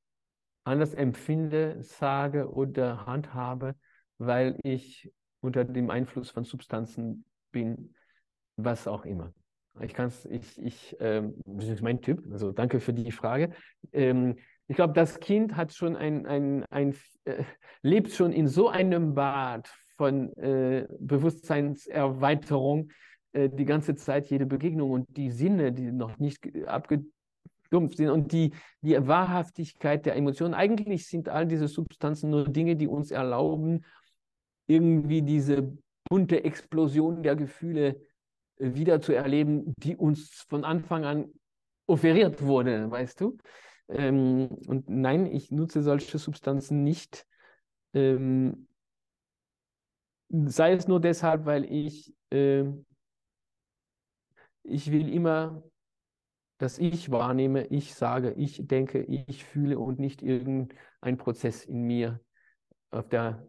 [0.66, 3.76] anders empfinde, sage oder handhabe,
[4.18, 7.94] weil ich unter dem Einfluss von Substanzen bin,
[8.56, 9.32] was auch immer.
[9.80, 13.50] Ich kann es, ich, ich, ähm, das ist mein Typ, also danke für die Frage.
[13.92, 14.36] Ähm,
[14.66, 17.44] ich glaube, das Kind hat schon ein, ein, ein äh,
[17.82, 22.90] lebt schon in so einem Bad von äh, Bewusstseinserweiterung
[23.32, 27.04] äh, die ganze Zeit, jede Begegnung und die Sinne, die noch nicht abge
[27.70, 30.54] dumpf sind und die, die Wahrhaftigkeit der Emotionen.
[30.54, 33.84] Eigentlich sind all diese Substanzen nur Dinge, die uns erlauben,
[34.66, 35.76] irgendwie diese
[36.08, 38.00] bunte Explosion der Gefühle
[38.58, 41.32] äh, wieder zu erleben, die uns von Anfang an
[41.86, 43.38] offeriert wurde, weißt du?
[43.88, 47.26] Ähm, und nein, ich nutze solche Substanzen nicht.
[47.94, 48.66] Ähm,
[50.28, 52.64] sei es nur deshalb, weil ich, äh,
[54.64, 55.62] ich will immer
[56.58, 62.20] dass ich wahrnehme, ich sage, ich denke, ich fühle und nicht irgendein Prozess in mir
[62.90, 63.46] auf der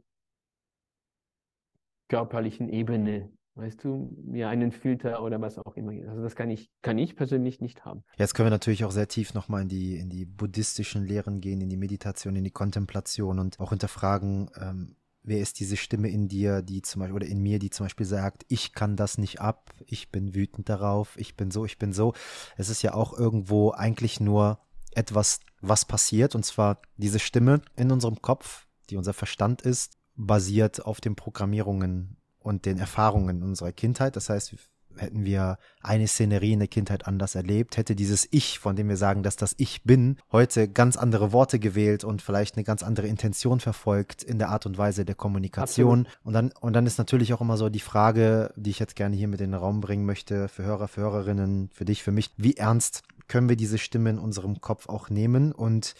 [2.09, 3.31] körperlichen Ebene.
[3.55, 5.91] Weißt du, mir einen Filter oder was auch immer.
[6.07, 8.03] Also das kann ich, kann ich persönlich nicht haben.
[8.15, 11.59] Jetzt können wir natürlich auch sehr tief nochmal in die, in die buddhistischen Lehren gehen,
[11.61, 14.95] in die Meditation, in die Kontemplation und auch hinterfragen, ähm,
[15.27, 18.05] wer ist diese Stimme in dir, die zum Beispiel, oder in mir, die zum Beispiel
[18.05, 21.91] sagt, ich kann das nicht ab, ich bin wütend darauf, ich bin so, ich bin
[21.91, 22.13] so.
[22.55, 24.59] Es ist ja auch irgendwo eigentlich nur
[24.95, 30.85] etwas, was passiert, und zwar diese Stimme in unserem Kopf, die unser Verstand ist, basiert
[30.85, 34.15] auf den Programmierungen und den Erfahrungen unserer Kindheit.
[34.15, 34.55] Das heißt,
[34.97, 38.97] hätten wir eine Szenerie in der Kindheit anders erlebt, hätte dieses Ich, von dem wir
[38.97, 43.07] sagen, dass das Ich bin, heute ganz andere Worte gewählt und vielleicht eine ganz andere
[43.07, 46.07] Intention verfolgt in der Art und Weise der Kommunikation.
[46.23, 49.15] Und dann, und dann ist natürlich auch immer so die Frage, die ich jetzt gerne
[49.15, 52.31] hier mit in den Raum bringen möchte, für Hörer, für Hörerinnen, für dich, für mich,
[52.37, 55.95] wie ernst können wir diese Stimme in unserem Kopf auch nehmen und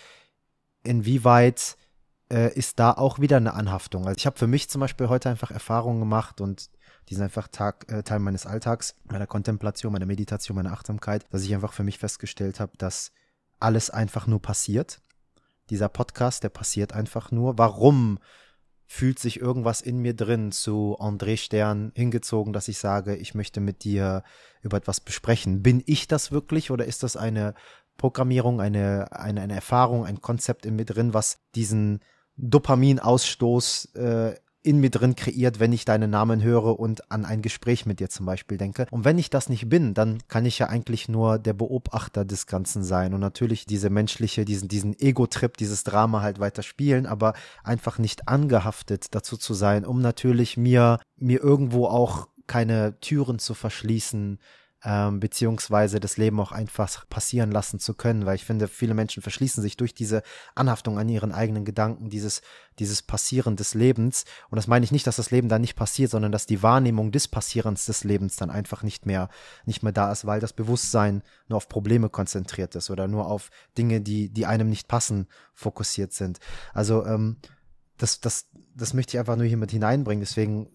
[0.84, 1.78] inwieweit
[2.32, 4.06] äh, ist da auch wieder eine Anhaftung.
[4.06, 6.70] Also ich habe für mich zum Beispiel heute einfach Erfahrungen gemacht und
[7.10, 11.44] die sind einfach Tag, äh, Teil meines Alltags, meiner Kontemplation, meiner Meditation, meiner Achtsamkeit, dass
[11.44, 13.12] ich einfach für mich festgestellt habe, dass
[13.60, 15.02] alles einfach nur passiert.
[15.70, 17.58] Dieser Podcast, der passiert einfach nur.
[17.58, 18.20] Warum
[18.86, 23.60] fühlt sich irgendwas in mir drin zu André Stern hingezogen, dass ich sage, ich möchte
[23.60, 24.24] mit dir
[24.62, 25.62] über etwas besprechen?
[25.62, 27.54] Bin ich das wirklich oder ist das eine
[27.98, 32.00] Programmierung, eine, eine, eine Erfahrung, ein Konzept in mir drin, was diesen
[32.38, 37.86] Dopaminausstoß äh, in mir drin kreiert, wenn ich deinen Namen höre und an ein Gespräch
[37.86, 38.88] mit dir zum Beispiel denke.
[38.92, 42.48] Und wenn ich das nicht bin, dann kann ich ja eigentlich nur der Beobachter des
[42.48, 47.34] Ganzen sein und natürlich diese menschliche, diesen, diesen Ego-Trip, dieses Drama halt weiter spielen, aber
[47.64, 53.54] einfach nicht angehaftet dazu zu sein, um natürlich mir, mir irgendwo auch keine Türen zu
[53.54, 54.40] verschließen,
[54.84, 59.24] ähm, beziehungsweise das Leben auch einfach passieren lassen zu können, weil ich finde, viele Menschen
[59.24, 60.22] verschließen sich durch diese
[60.54, 62.42] Anhaftung an ihren eigenen Gedanken, dieses,
[62.78, 64.26] dieses Passieren des Lebens.
[64.50, 67.12] Und das meine ich nicht, dass das Leben dann nicht passiert, sondern dass die Wahrnehmung
[67.12, 69.30] des Passierens des Lebens dann einfach nicht mehr,
[69.66, 73.50] nicht mehr da ist, weil das Bewusstsein nur auf Probleme konzentriert ist oder nur auf
[73.78, 76.40] Dinge, die, die einem nicht passen, fokussiert sind.
[76.74, 77.38] Also, ähm,
[77.98, 80.22] das, das, das möchte ich einfach nur hier mit hineinbringen.
[80.22, 80.70] Deswegen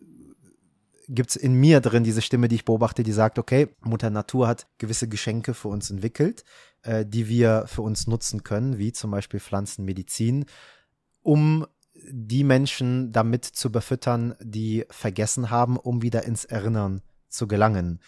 [1.14, 4.48] gibt es in mir drin diese Stimme, die ich beobachte, die sagt, okay, Mutter Natur
[4.48, 6.44] hat gewisse Geschenke für uns entwickelt,
[6.82, 10.46] äh, die wir für uns nutzen können, wie zum Beispiel Pflanzenmedizin,
[11.22, 11.66] um
[12.10, 18.00] die Menschen damit zu befüttern, die vergessen haben, um wieder ins Erinnern zu gelangen.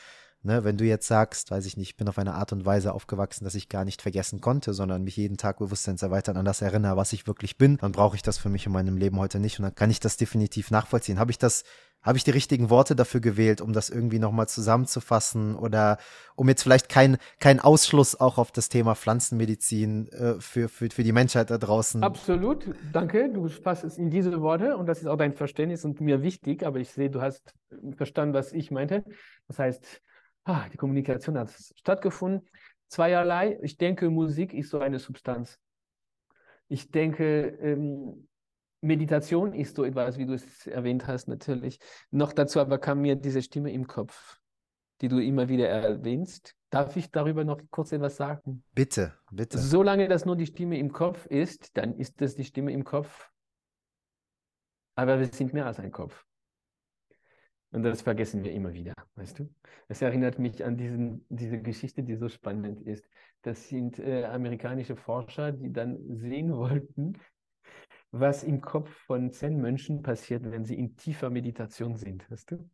[0.46, 2.92] Ne, wenn du jetzt sagst, weiß ich nicht, ich bin auf eine Art und Weise
[2.92, 6.98] aufgewachsen, dass ich gar nicht vergessen konnte, sondern mich jeden Tag bewusstseinserweitern an das erinnere,
[6.98, 9.58] was ich wirklich bin, dann brauche ich das für mich in meinem Leben heute nicht
[9.58, 11.18] und dann kann ich das definitiv nachvollziehen.
[11.18, 11.64] Habe ich das
[12.04, 15.98] habe ich die richtigen Worte dafür gewählt, um das irgendwie nochmal zusammenzufassen oder
[16.36, 21.02] um jetzt vielleicht keinen kein Ausschluss auch auf das Thema Pflanzenmedizin äh, für, für, für
[21.02, 22.04] die Menschheit da draußen?
[22.04, 23.32] Absolut, danke.
[23.32, 26.64] Du fasst es in diese Worte und das ist auch dein Verständnis und mir wichtig,
[26.64, 27.54] aber ich sehe, du hast
[27.96, 29.04] verstanden, was ich meinte.
[29.48, 30.02] Das heißt,
[30.44, 32.46] ah, die Kommunikation hat stattgefunden.
[32.88, 33.58] Zweierlei.
[33.62, 35.58] Ich denke, Musik ist so eine Substanz.
[36.68, 38.28] Ich denke, ähm,
[38.84, 41.78] Meditation ist so etwas, wie du es erwähnt hast, natürlich.
[42.10, 44.38] Noch dazu aber kam mir diese Stimme im Kopf,
[45.00, 46.54] die du immer wieder erwähnst.
[46.70, 48.62] Darf ich darüber noch kurz etwas sagen?
[48.74, 49.58] Bitte, bitte.
[49.58, 53.30] Solange das nur die Stimme im Kopf ist, dann ist das die Stimme im Kopf.
[54.96, 56.24] Aber wir sind mehr als ein Kopf.
[57.70, 59.52] Und das vergessen wir immer wieder, weißt du?
[59.88, 63.04] Es erinnert mich an diesen, diese Geschichte, die so spannend ist.
[63.42, 67.18] Das sind äh, amerikanische Forscher, die dann sehen wollten,
[68.16, 72.70] was im Kopf von Zen-Mönchen passiert, wenn sie in tiefer Meditation sind, weißt du?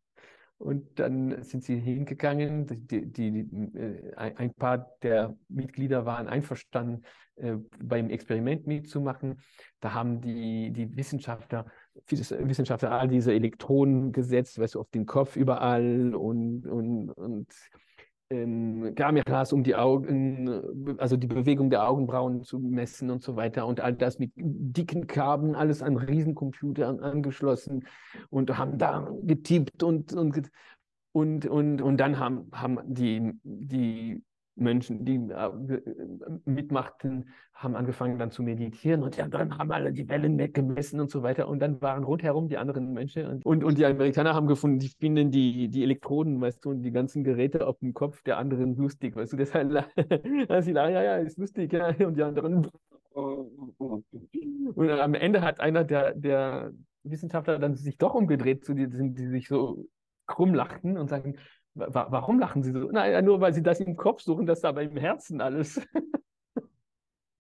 [0.59, 7.07] Und dann sind sie hingegangen, die, die, die, äh, ein paar der Mitglieder waren einverstanden,
[7.37, 9.41] äh, beim Experiment mitzumachen.
[9.81, 11.65] Da haben die, die Wissenschaftler,
[12.07, 17.49] Wissenschaftler all diese Elektronen gesetzt, weißt du, auf den Kopf überall und, und, und
[18.31, 23.67] ähm, Kameras, um die Augen, also die Bewegung der Augenbrauen zu messen und so weiter
[23.67, 27.87] und all das mit dicken Kabeln, alles an Riesencomputern angeschlossen
[28.31, 30.51] und haben da getippt und, und,
[31.13, 34.23] und, und, und dann haben, haben die, die
[34.61, 35.51] Menschen, die äh,
[36.45, 41.11] mitmachten, haben angefangen dann zu meditieren und ja, dann haben alle die Wellen weggemessen und
[41.11, 41.49] so weiter.
[41.49, 45.31] Und dann waren rundherum die anderen Menschen und, und, die Amerikaner haben gefunden, die finden
[45.31, 49.17] die, die Elektroden, weißt du, und die ganzen Geräte auf dem Kopf der anderen lustig,
[49.17, 49.37] weißt du.
[49.37, 49.71] Deshalb,
[50.63, 52.69] sie ja, ja, ist lustig, ja, und die anderen.
[53.13, 59.27] Und am Ende hat einer der, der Wissenschaftler dann sich doch umgedreht zu denen, die
[59.27, 59.89] sich so
[60.27, 61.37] krumm lachten und sagen,
[61.75, 62.91] Warum lachen Sie so?
[62.91, 65.81] Naja, nur weil Sie das im Kopf suchen, das ist aber im Herzen alles.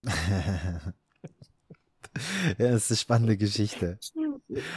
[0.04, 0.80] ja,
[2.58, 3.98] das ist eine spannende Geschichte.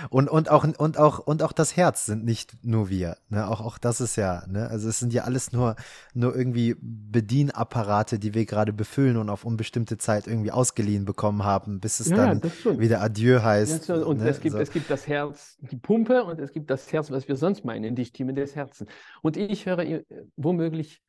[0.09, 3.17] Und, und, auch, und, auch, und auch das Herz sind nicht nur wir.
[3.30, 3.47] Ne?
[3.47, 4.67] Auch, auch das ist ja, ne?
[4.69, 5.76] also es sind ja alles nur,
[6.13, 11.80] nur irgendwie Bedienapparate, die wir gerade befüllen und auf unbestimmte Zeit irgendwie ausgeliehen bekommen haben,
[11.80, 12.41] bis es ja, dann
[12.80, 13.88] wieder Adieu heißt.
[13.88, 14.30] Ja, und ne?
[14.30, 14.59] es, gibt, so.
[14.59, 17.95] es gibt das Herz, die Pumpe und es gibt das Herz, was wir sonst meinen,
[17.95, 18.89] die Stimme des Herzens.
[19.21, 20.03] Und ich höre äh,
[20.36, 21.01] womöglich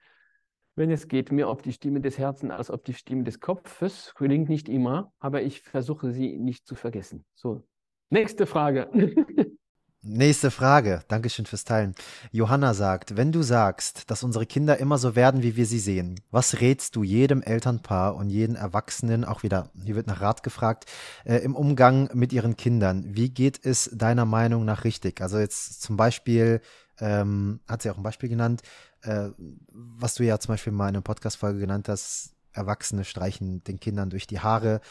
[0.76, 4.12] wenn es geht, mehr auf die Stimme des Herzens als auf die Stimme des Kopfes.
[4.16, 7.24] Gelingt nicht immer, aber ich versuche sie nicht zu vergessen.
[7.34, 7.64] So,
[8.14, 8.88] nächste Frage.
[10.06, 11.00] Nächste Frage.
[11.08, 11.94] Dankeschön fürs Teilen.
[12.30, 16.20] Johanna sagt, wenn du sagst, dass unsere Kinder immer so werden, wie wir sie sehen,
[16.30, 20.84] was rätst du jedem Elternpaar und jeden Erwachsenen, auch wieder, hier wird nach Rat gefragt,
[21.24, 23.16] äh, im Umgang mit ihren Kindern?
[23.16, 25.22] Wie geht es deiner Meinung nach richtig?
[25.22, 26.60] Also jetzt zum Beispiel,
[27.00, 28.60] ähm, hat sie auch ein Beispiel genannt,
[29.00, 29.30] äh,
[29.72, 34.10] was du ja zum Beispiel mal in einer Podcast-Folge genannt hast, Erwachsene streichen den Kindern
[34.10, 34.82] durch die Haare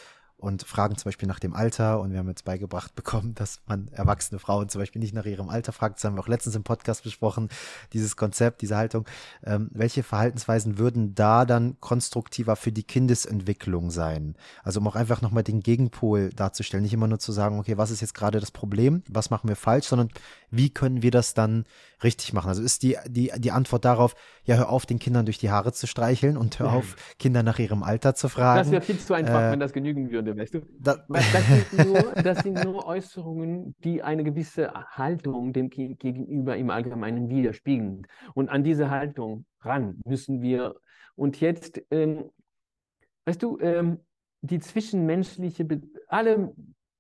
[0.44, 2.02] und fragen zum Beispiel nach dem Alter.
[2.02, 5.50] Und wir haben jetzt beigebracht bekommen, dass man erwachsene Frauen zum Beispiel nicht nach ihrem
[5.50, 5.98] Alter fragt.
[5.98, 7.50] Das haben wir auch letztens im Podcast besprochen,
[7.94, 9.06] dieses Konzept, diese Haltung.
[9.44, 14.36] Ähm, welche Verhaltensweisen würden da dann konstruktiver für die Kindesentwicklung sein?
[14.64, 16.84] Also um auch einfach nochmal den Gegenpol darzustellen.
[16.84, 19.04] Nicht immer nur zu sagen, okay, was ist jetzt gerade das Problem?
[19.08, 19.88] Was machen wir falsch?
[19.88, 20.10] Sondern
[20.56, 21.66] wie können wir das dann
[22.04, 22.48] richtig machen?
[22.48, 25.74] Also ist die, die, die Antwort darauf, ja, hör auf, den Kindern durch die Haare
[25.74, 28.60] zu streicheln und hör auf, Kinder nach ihrem Alter zu fragen.
[28.60, 30.62] Das wäre viel zu einfach, äh, wenn das genügen würde, weißt du?
[30.80, 36.56] Da, das, sind nur, das sind nur Äußerungen, die eine gewisse Haltung dem Kind gegenüber
[36.56, 38.06] im Allgemeinen widerspiegeln.
[38.36, 40.76] Und an diese Haltung ran müssen wir.
[41.16, 42.30] Und jetzt, ähm,
[43.26, 44.00] weißt du, ähm,
[44.42, 46.54] die zwischenmenschliche, Be alle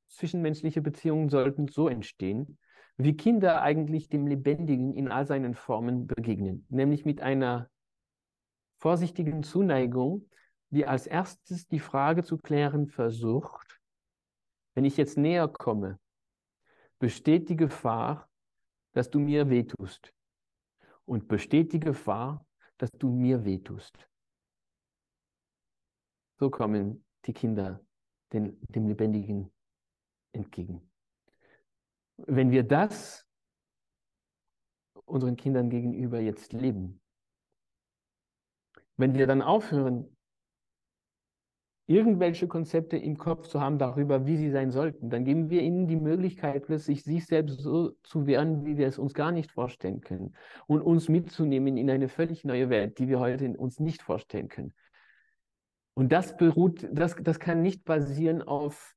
[0.07, 2.57] zwischenmenschliche Beziehungen sollten so entstehen,
[2.97, 7.69] wie Kinder eigentlich dem Lebendigen in all seinen Formen begegnen, nämlich mit einer
[8.77, 10.29] vorsichtigen Zuneigung,
[10.69, 13.79] die als erstes die Frage zu klären versucht,
[14.75, 15.99] wenn ich jetzt näher komme,
[16.99, 18.29] besteht die Gefahr,
[18.93, 20.13] dass du mir wehtust.
[21.05, 22.45] Und besteht die Gefahr,
[22.77, 23.93] dass du mir wehtust.
[26.39, 27.85] So kommen die Kinder
[28.31, 29.51] den, dem Lebendigen
[30.31, 30.92] entgegen.
[32.17, 33.25] Wenn wir das
[35.05, 37.01] unseren Kindern gegenüber jetzt leben,
[38.97, 40.15] wenn wir dann aufhören,
[41.85, 45.87] irgendwelche Konzepte im Kopf zu haben darüber, wie sie sein sollten, dann geben wir ihnen
[45.87, 49.99] die Möglichkeit, plötzlich sich selbst so zu werden, wie wir es uns gar nicht vorstellen
[50.01, 50.35] können
[50.67, 54.73] und uns mitzunehmen in eine völlig neue Welt, die wir heute uns nicht vorstellen können.
[55.93, 58.92] Und das beruht, das, das kann nicht basieren auf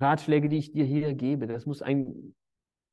[0.00, 1.46] Ratschläge, die ich dir hier gebe.
[1.46, 2.34] Das muss ein,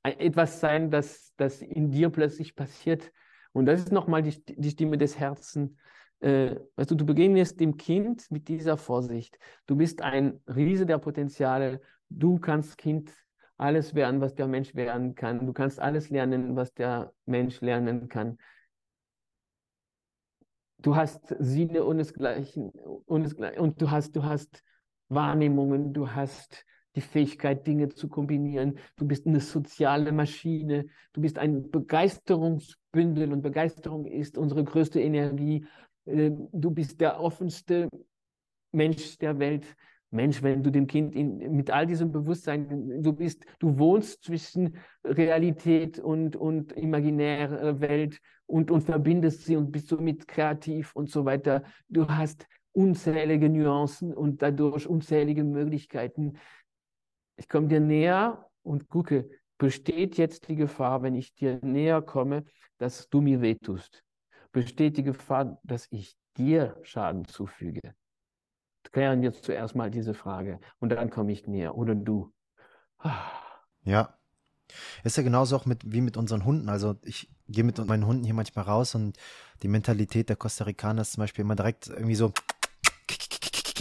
[0.04, 3.12] ein etwas sein, das, das in dir plötzlich passiert.
[3.54, 5.76] Und das ist nochmal die, die Stimme des Herzens.
[6.20, 9.38] Äh, weißt du, du begegnest dem Kind mit dieser Vorsicht.
[9.66, 11.82] Du bist ein Riese der Potenziale.
[12.10, 13.12] Du kannst Kind
[13.58, 15.46] alles werden, was der Mensch werden kann.
[15.46, 18.38] Du kannst alles lernen, was der Mensch lernen kann.
[20.80, 22.72] Du hast Sinne ohnesgleichen,
[23.06, 24.62] ohnesgleichen und du hast, du hast
[25.08, 26.66] Wahrnehmungen, du hast
[26.96, 28.78] die Fähigkeit, Dinge zu kombinieren.
[28.96, 30.86] Du bist eine soziale Maschine.
[31.14, 35.66] Du bist ein Begeisterungsbündel und Begeisterung ist unsere größte Energie.
[36.06, 37.90] Ähm, du bist der offenste
[38.72, 39.66] Mensch der Welt.
[40.12, 44.78] Mensch, wenn du dem Kind in, mit all diesem Bewusstsein, du bist, du wohnst zwischen
[45.04, 51.26] Realität und, und imaginärer Welt und, und verbindest sie und bist somit kreativ und so
[51.26, 51.64] weiter.
[51.90, 56.34] Du hast unzählige Nuancen und dadurch unzählige Möglichkeiten
[57.38, 62.46] ich komme dir näher und gucke, besteht jetzt die Gefahr, wenn ich dir näher komme,
[62.78, 64.04] dass du mir wehtust?
[64.52, 67.96] Besteht die Gefahr, dass ich dir Schaden zufüge?
[68.92, 72.34] Klären wir zuerst mal diese Frage und dann komme ich näher oder du.
[73.84, 74.18] Ja.
[75.04, 76.70] Ist ja genauso auch mit, wie mit unseren Hunden.
[76.70, 79.18] Also ich gehe mit meinen Hunden hier manchmal raus und
[79.62, 82.34] die Mentalität der Costa Ricaner ist zum Beispiel immer direkt irgendwie so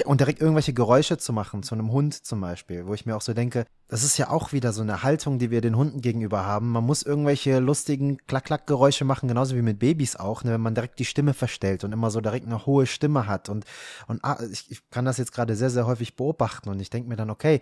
[0.04, 3.20] und direkt irgendwelche Geräusche zu machen, zu einem Hund zum Beispiel, wo ich mir auch
[3.20, 6.44] so denke, das ist ja auch wieder so eine Haltung, die wir den Hunden gegenüber
[6.44, 6.70] haben.
[6.70, 10.98] Man muss irgendwelche lustigen Klack-Klack-Geräusche machen, genauso wie mit Babys auch, ne, wenn man direkt
[10.98, 13.48] die Stimme verstellt und immer so direkt eine hohe Stimme hat.
[13.48, 13.64] Und,
[14.08, 17.08] und ah, ich, ich kann das jetzt gerade sehr, sehr häufig beobachten und ich denke
[17.08, 17.60] mir dann, okay,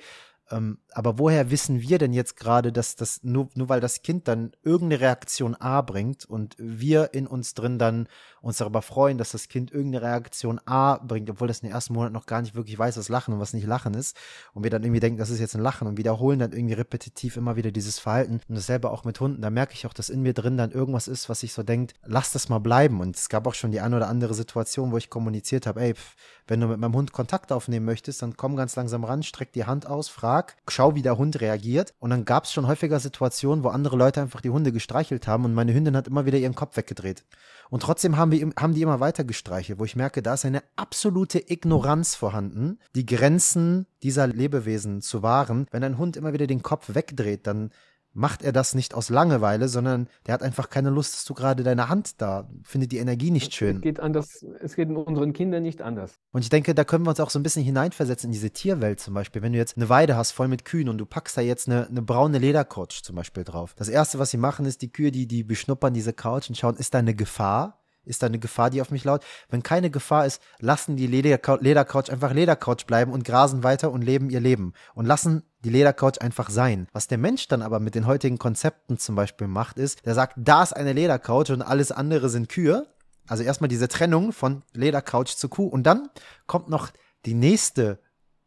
[0.51, 4.28] ähm, aber woher wissen wir denn jetzt gerade, dass das nur, nur weil das Kind
[4.28, 8.07] dann irgendeine Reaktion A bringt und wir in uns drin dann
[8.43, 11.95] uns darüber freuen, dass das Kind irgendeine Reaktion A bringt, obwohl das in den ersten
[11.95, 14.16] Monaten noch gar nicht wirklich weiß, was Lachen und was nicht Lachen ist.
[14.53, 17.36] Und wir dann irgendwie denken, das ist jetzt ein Lachen und wiederholen dann irgendwie repetitiv
[17.36, 18.40] immer wieder dieses Verhalten.
[18.49, 19.40] Und dasselbe auch mit Hunden.
[19.40, 21.95] Da merke ich auch, dass in mir drin dann irgendwas ist, was sich so denkt,
[22.05, 23.01] lass das mal bleiben.
[23.01, 25.95] Und es gab auch schon die eine oder andere Situation, wo ich kommuniziert habe, ey,
[25.95, 26.16] pff,
[26.47, 29.64] wenn du mit meinem Hund Kontakt aufnehmen möchtest, dann komm ganz langsam ran, streck die
[29.64, 31.95] Hand aus, frag, schau, wie der Hund reagiert.
[32.01, 35.45] Und dann gab es schon häufiger Situationen, wo andere Leute einfach die Hunde gestreichelt haben
[35.45, 37.24] und meine Hündin hat immer wieder ihren Kopf weggedreht.
[37.73, 40.62] Und trotzdem haben, wir, haben die immer weiter gestreichelt, wo ich merke, da ist eine
[40.77, 45.66] absolute Ignoranz vorhanden, die Grenzen dieser Lebewesen zu wahren.
[45.70, 47.70] Wenn ein Hund immer wieder den Kopf wegdreht, dann
[48.14, 51.62] macht er das nicht aus Langeweile, sondern der hat einfach keine Lust, dass du gerade
[51.62, 53.76] deine Hand da, findet die Energie nicht schön.
[53.76, 56.18] Es geht anders, es geht unseren Kindern nicht anders.
[56.32, 59.00] Und ich denke, da können wir uns auch so ein bisschen hineinversetzen in diese Tierwelt
[59.00, 59.42] zum Beispiel.
[59.42, 61.86] Wenn du jetzt eine Weide hast voll mit Kühen und du packst da jetzt eine,
[61.88, 63.74] eine braune Ledercouch zum Beispiel drauf.
[63.76, 66.76] Das erste, was sie machen, ist die Kühe, die, die beschnuppern diese Couch und schauen,
[66.76, 67.82] ist da eine Gefahr?
[68.05, 69.24] Ist da eine Gefahr, die auf mich laut?
[69.48, 74.30] Wenn keine Gefahr ist, lassen die Ledercouch einfach Ledercouch bleiben und grasen weiter und leben
[74.30, 74.72] ihr Leben.
[74.94, 76.88] Und lassen die Ledercouch einfach sein.
[76.92, 80.34] Was der Mensch dann aber mit den heutigen Konzepten zum Beispiel macht, ist, der sagt,
[80.36, 82.86] da ist eine Ledercouch und alles andere sind Kühe.
[83.28, 85.66] Also erstmal diese Trennung von Ledercouch zu Kuh.
[85.66, 86.09] Und dann
[86.46, 86.90] kommt noch
[87.24, 88.00] die nächste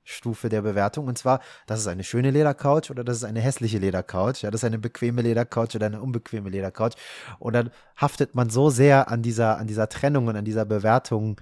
[0.06, 1.08] Stufe der Bewertung.
[1.08, 4.44] Und zwar, das ist eine schöne Ledercouch oder das ist eine hässliche Ledercouch.
[4.44, 6.94] Ja, das ist eine bequeme Ledercouch oder eine unbequeme Ledercouch.
[7.40, 11.42] Und dann haftet man so sehr an dieser, an dieser Trennung und an dieser Bewertung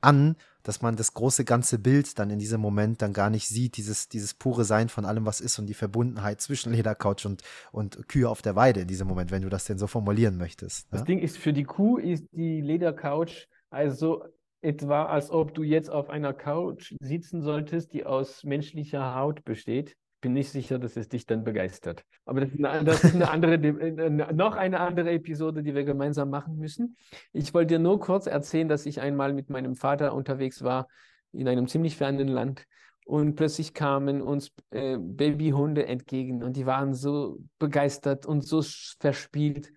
[0.00, 3.76] an, dass man das große ganze Bild dann in diesem Moment dann gar nicht sieht,
[3.76, 7.42] dieses, dieses pure Sein von allem, was ist und die Verbundenheit zwischen Ledercouch und,
[7.72, 10.92] und Kühe auf der Weide in diesem Moment, wenn du das denn so formulieren möchtest.
[10.92, 10.98] Ne?
[10.98, 14.24] Das Ding ist, für die Kuh ist die Ledercouch also
[14.60, 19.96] etwa, als ob du jetzt auf einer Couch sitzen solltest, die aus menschlicher Haut besteht
[20.20, 22.04] bin nicht sicher, dass es dich dann begeistert.
[22.24, 25.84] Aber das ist eine, das ist eine andere, äh, noch eine andere Episode, die wir
[25.84, 26.96] gemeinsam machen müssen.
[27.32, 30.88] Ich wollte dir nur kurz erzählen, dass ich einmal mit meinem Vater unterwegs war
[31.32, 32.64] in einem ziemlich fernen Land
[33.04, 38.62] und plötzlich kamen uns äh, Babyhunde entgegen und die waren so begeistert und so
[38.98, 39.72] verspielt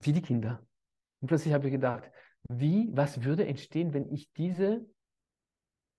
[0.00, 0.60] wie die Kinder.
[1.20, 2.10] Und plötzlich habe ich gedacht,
[2.48, 4.86] wie, was würde entstehen, wenn ich diese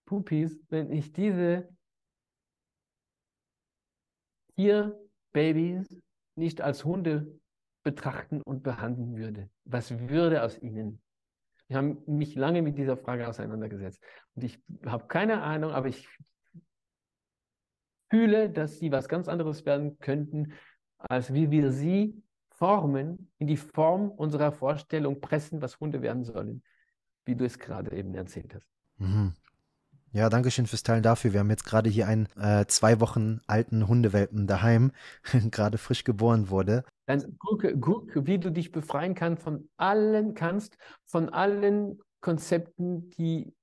[0.06, 1.68] Pupis, wenn ich diese
[4.56, 4.98] hier
[5.34, 6.02] Babys
[6.36, 7.40] nicht als Hunde
[7.84, 9.50] betrachten und behandeln würde?
[9.64, 11.02] Was würde aus ihnen?
[11.68, 14.02] Ich habe mich lange mit dieser Frage auseinandergesetzt.
[14.36, 16.08] Und ich habe keine Ahnung, aber ich
[18.10, 20.54] fühle, dass sie was ganz anderes werden könnten,
[20.98, 22.24] als wie wir sie
[22.58, 26.64] formen, in die Form unserer Vorstellung pressen, was Hunde werden sollen,
[27.26, 28.68] wie du es gerade eben erzählt hast.
[28.98, 29.34] Mhm.
[30.12, 31.34] Ja, danke schön fürs Teilen dafür.
[31.34, 34.94] Wir haben jetzt gerade hier einen äh, zwei Wochen alten Hundewelpen daheim,
[35.52, 36.86] gerade frisch geboren wurde.
[37.06, 43.54] Dann guck, guck, wie du dich befreien kannst von allen, kannst, von allen Konzepten, die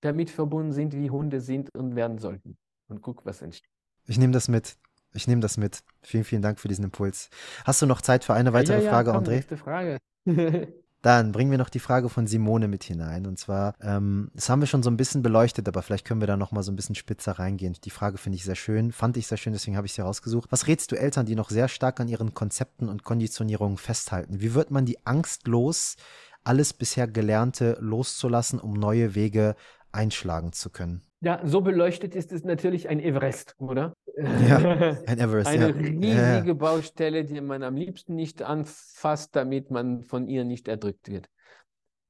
[0.00, 2.58] damit verbunden sind, wie Hunde sind und werden sollten.
[2.88, 3.70] Und guck, was entsteht.
[4.06, 4.76] Ich nehme das mit.
[5.12, 5.80] Ich nehme das mit.
[6.02, 7.30] Vielen, vielen Dank für diesen Impuls.
[7.64, 9.30] Hast du noch Zeit für eine weitere ja, ja, Frage, komm, André?
[9.30, 9.98] Nächste Frage.
[11.02, 13.26] Dann bringen wir noch die Frage von Simone mit hinein.
[13.26, 16.26] Und zwar, ähm, das haben wir schon so ein bisschen beleuchtet, aber vielleicht können wir
[16.26, 17.74] da noch mal so ein bisschen spitzer reingehen.
[17.84, 20.52] Die Frage finde ich sehr schön, fand ich sehr schön, deswegen habe ich sie rausgesucht.
[20.52, 24.42] Was rätst du Eltern, die noch sehr stark an ihren Konzepten und Konditionierungen festhalten?
[24.42, 25.96] Wie wird man die Angst los,
[26.44, 29.56] alles bisher Gelernte loszulassen, um neue Wege
[29.92, 31.02] einschlagen zu können?
[31.22, 33.94] Ja, so beleuchtet ist es natürlich ein Everest, oder?
[34.16, 34.56] Ja,
[35.06, 35.48] ein Everest.
[35.48, 35.76] Eine ja.
[35.76, 36.54] riesige ja.
[36.54, 41.28] Baustelle, die man am liebsten nicht anfasst, damit man von ihr nicht erdrückt wird.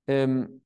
[0.07, 0.63] Ähm,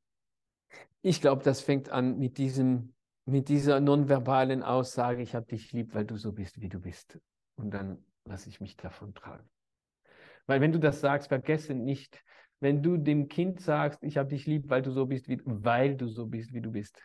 [1.01, 2.93] ich glaube, das fängt an mit diesem,
[3.25, 7.19] mit dieser nonverbalen Aussage, ich habe dich lieb, weil du so bist, wie du bist.
[7.57, 9.49] Und dann lasse ich mich davon tragen.
[10.47, 12.23] Weil wenn du das sagst, vergesse nicht,
[12.61, 15.97] wenn du dem Kind sagst, ich habe dich lieb, weil du so bist, wie, weil
[15.97, 17.03] du so bist, wie du bist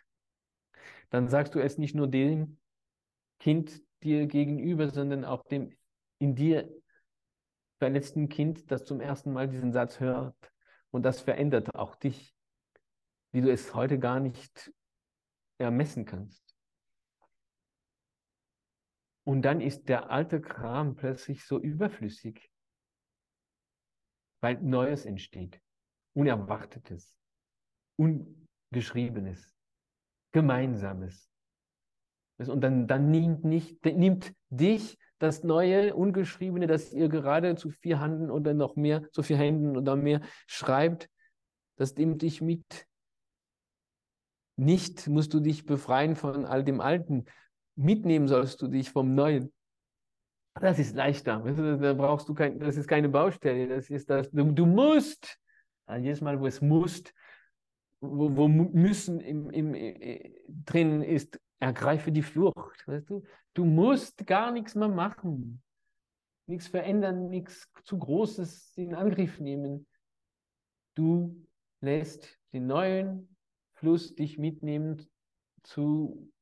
[1.10, 2.58] dann sagst du es nicht nur dem
[3.38, 5.76] Kind dir gegenüber, sondern auch dem
[6.18, 6.70] in dir
[7.78, 10.36] verletzten Kind, das zum ersten Mal diesen Satz hört.
[10.90, 12.34] Und das verändert auch dich,
[13.32, 14.72] wie du es heute gar nicht
[15.58, 16.54] ermessen kannst.
[19.24, 22.50] Und dann ist der alte Kram plötzlich so überflüssig,
[24.40, 25.60] weil Neues entsteht,
[26.14, 27.16] Unerwartetes,
[27.96, 29.54] Ungeschriebenes.
[30.32, 31.28] Gemeinsames.
[32.38, 38.00] Und dann, dann nimmt, nicht, nimmt dich das neue, ungeschriebene, das ihr gerade zu vier
[38.00, 41.10] Händen oder noch mehr, zu vier Händen oder mehr schreibt,
[41.76, 42.86] das nimmt dich mit.
[44.56, 47.24] Nicht musst du dich befreien von all dem Alten.
[47.76, 49.52] Mitnehmen sollst du dich vom Neuen.
[50.54, 51.38] Das ist leichter.
[51.40, 53.68] Da brauchst du kein, das ist keine Baustelle.
[53.68, 54.30] Das ist das.
[54.30, 55.38] Du, du musst.
[55.88, 57.12] Jedes Mal, wo es musst,
[58.00, 62.86] wo, wo müssen im, im, im, drin ist, ergreife die Flucht.
[62.86, 63.22] Weißt du?
[63.54, 65.62] du musst gar nichts mehr machen.
[66.46, 69.86] Nichts verändern, nichts zu Großes in Angriff nehmen.
[70.94, 71.46] Du
[71.80, 73.36] lässt den neuen
[73.74, 75.06] Fluss dich mitnehmen
[75.62, 76.32] zu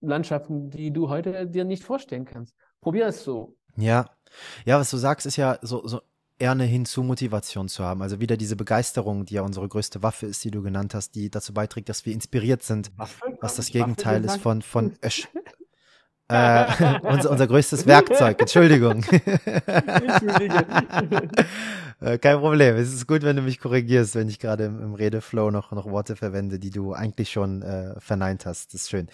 [0.00, 2.54] Landschaften, die du heute dir nicht vorstellen kannst.
[2.80, 3.56] Probier es so.
[3.76, 4.10] Ja,
[4.64, 6.00] ja, was du sagst, ist ja so, so
[6.40, 8.02] eher eine Hinzu-Motivation zu haben.
[8.02, 11.30] Also wieder diese Begeisterung, die ja unsere größte Waffe ist, die du genannt hast, die
[11.30, 13.36] dazu beiträgt, dass wir inspiriert sind, Waffe?
[13.40, 15.28] was das Gegenteil ist von, von Ösch.
[16.28, 19.04] äh, unser, unser größtes Werkzeug, Entschuldigung.
[22.00, 22.76] Äh, kein Problem.
[22.76, 25.86] Es ist gut, wenn du mich korrigierst, wenn ich gerade im, im Redeflow noch, noch
[25.86, 28.72] Worte verwende, die du eigentlich schon äh, verneint hast.
[28.72, 29.08] Das ist schön.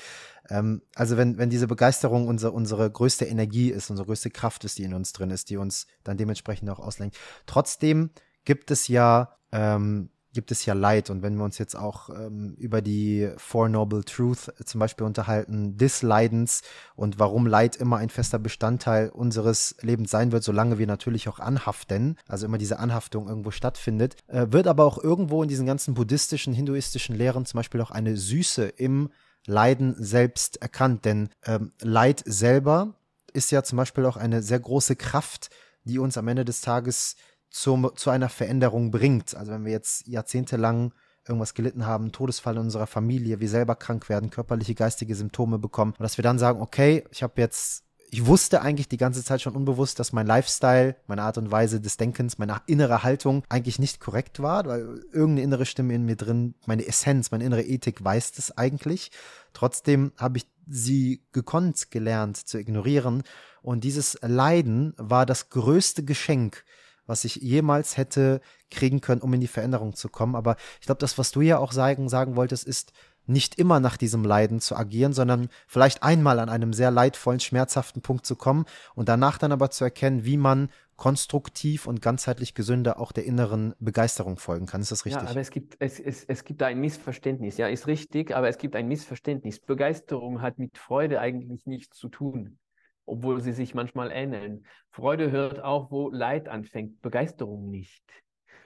[0.49, 4.79] Ähm, also wenn, wenn diese Begeisterung unser, unsere größte Energie ist, unsere größte Kraft ist,
[4.79, 7.17] die in uns drin ist, die uns dann dementsprechend auch auslenkt.
[7.47, 8.11] Trotzdem
[8.45, 11.09] gibt es ja ähm, gibt es ja Leid.
[11.09, 15.79] Und wenn wir uns jetzt auch ähm, über die Four Noble Truth zum Beispiel unterhalten,
[15.79, 16.61] des Leidens
[16.95, 21.41] und warum Leid immer ein fester Bestandteil unseres Lebens sein wird, solange wir natürlich auch
[21.41, 25.95] anhaften, also immer diese Anhaftung irgendwo stattfindet, äh, wird aber auch irgendwo in diesen ganzen
[25.95, 29.09] buddhistischen, hinduistischen Lehren zum Beispiel auch eine Süße im
[29.47, 31.07] Leiden selbst erkannt.
[31.07, 32.93] Denn ähm, Leid selber
[33.33, 35.49] ist ja zum Beispiel auch eine sehr große Kraft,
[35.85, 37.17] die uns am Ende des Tages
[37.51, 39.35] zum, zu einer Veränderung bringt.
[39.35, 40.93] Also wenn wir jetzt jahrzehntelang
[41.27, 45.93] irgendwas gelitten haben, Todesfall in unserer Familie, wir selber krank werden, körperliche, geistige Symptome bekommen.
[45.93, 49.43] Und dass wir dann sagen, okay, ich habe jetzt ich wusste eigentlich die ganze Zeit
[49.43, 53.79] schon unbewusst, dass mein Lifestyle, meine Art und Weise des Denkens, meine innere Haltung eigentlich
[53.79, 58.03] nicht korrekt war, weil irgendeine innere Stimme in mir drin, meine Essenz, meine innere Ethik
[58.05, 59.11] weiß das eigentlich.
[59.53, 63.23] Trotzdem habe ich sie gekonnt gelernt zu ignorieren.
[63.63, 66.65] Und dieses Leiden war das größte Geschenk,
[67.07, 68.41] was ich jemals hätte
[68.71, 70.35] kriegen können, um in die Veränderung zu kommen.
[70.35, 72.93] Aber ich glaube, das, was du ja auch sagen, sagen wolltest, ist,
[73.27, 78.03] nicht immer nach diesem Leiden zu agieren, sondern vielleicht einmal an einem sehr leidvollen, schmerzhaften
[78.03, 82.99] Punkt zu kommen und danach dann aber zu erkennen, wie man konstruktiv und ganzheitlich gesünder
[82.99, 84.81] auch der inneren Begeisterung folgen kann.
[84.81, 85.23] Ist das richtig?
[85.23, 87.59] Ja, aber es gibt, es, es, es gibt da ein Missverständnis.
[87.59, 89.61] Ja, ist richtig, aber es gibt ein Missverständnis.
[89.61, 92.59] Begeisterung hat mit Freude eigentlich nichts zu tun,
[93.07, 94.67] obwohl sie sich manchmal ähneln.
[94.91, 98.05] Freude hört auch, wo Leid anfängt, Begeisterung nicht.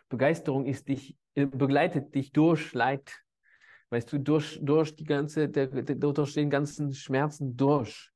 [0.08, 3.22] Begeisterung ist dich, äh, begleitet dich durch Leid,
[3.90, 8.10] weißt du, durch, durch, die ganze, der, der, durch den ganzen Schmerzen durch.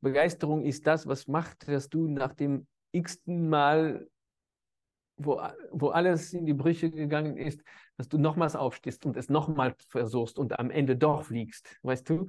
[0.00, 4.08] Begeisterung ist das, was macht, dass du nach dem x-ten Mal,
[5.16, 5.40] wo,
[5.70, 7.62] wo alles in die Brüche gegangen ist,
[7.96, 12.28] dass du nochmals aufstehst und es nochmal versuchst und am Ende doch fliegst, weißt du?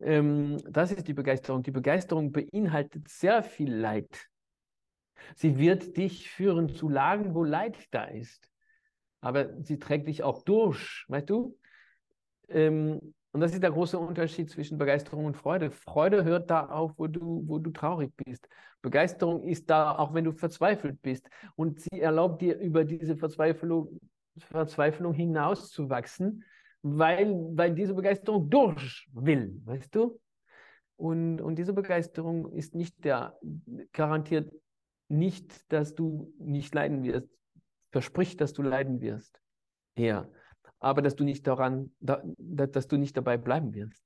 [0.00, 1.62] Ähm, das ist die Begeisterung.
[1.62, 4.28] Die Begeisterung beinhaltet sehr viel Leid.
[5.34, 8.48] Sie wird dich führen zu Lagen, wo Leid da ist.
[9.20, 11.58] Aber sie trägt dich auch durch, weißt du?
[12.48, 15.70] Ähm, und das ist der große Unterschied zwischen Begeisterung und Freude.
[15.70, 18.48] Freude hört da auf, wo du, wo du traurig bist.
[18.80, 21.28] Begeisterung ist da, auch wenn du verzweifelt bist.
[21.54, 24.00] Und sie erlaubt dir, über diese Verzweiflung,
[24.38, 26.44] Verzweiflung hinauszuwachsen,
[26.82, 30.18] weil, weil diese Begeisterung durch will, weißt du?
[30.96, 33.38] Und, und diese Begeisterung ist nicht der,
[33.92, 34.52] garantiert
[35.08, 37.28] nicht, dass du nicht leiden wirst,
[37.92, 39.40] verspricht, dass du leiden wirst.
[39.96, 40.30] Eher
[40.80, 44.02] aber dass du nicht daran, da, dass du nicht dabei bleiben wirst.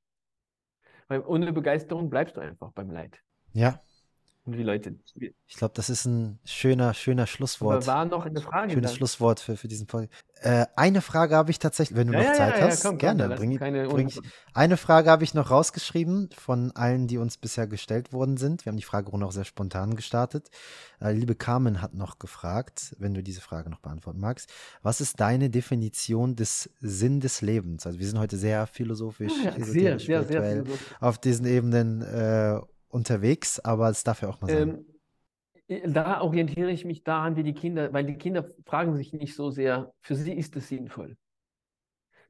[1.08, 3.22] Weil ohne Begeisterung bleibst du einfach beim Leid.
[3.52, 3.80] Ja.
[4.44, 4.96] Und die Leute.
[5.46, 7.76] Ich glaube, das ist ein schöner, schöner Schlusswort.
[7.76, 8.72] Aber war noch eine Frage.
[8.72, 8.96] Schönes dann.
[8.96, 10.10] Schlusswort für, für diesen Podcast.
[10.40, 12.98] Äh, eine Frage habe ich tatsächlich, wenn du ja, noch ja, Zeit ja, hast, komm,
[12.98, 13.28] gerne.
[13.28, 14.20] Komm, bring, bring ich.
[14.52, 18.64] Eine Frage habe ich noch rausgeschrieben von allen, die uns bisher gestellt worden sind.
[18.64, 20.50] Wir haben die Fragerunde auch sehr spontan gestartet.
[21.00, 24.52] Äh, liebe Carmen hat noch gefragt, wenn du diese Frage noch beantworten magst.
[24.82, 27.86] Was ist deine Definition des Sinn des Lebens?
[27.86, 30.64] Also wir sind heute sehr philosophisch, sehr, sehr, sehr
[30.98, 32.58] auf diesen Ebenen äh,
[32.92, 34.86] unterwegs, aber es darf ja auch mal sein.
[35.68, 39.34] Ähm, da orientiere ich mich daran, wie die Kinder, weil die Kinder fragen sich nicht
[39.34, 41.16] so sehr, für sie ist es sinnvoll.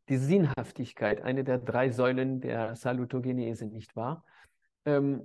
[0.09, 4.25] Die Sinnhaftigkeit, eine der drei Säulen der Salutogenese, nicht wahr?
[4.85, 5.25] Ähm,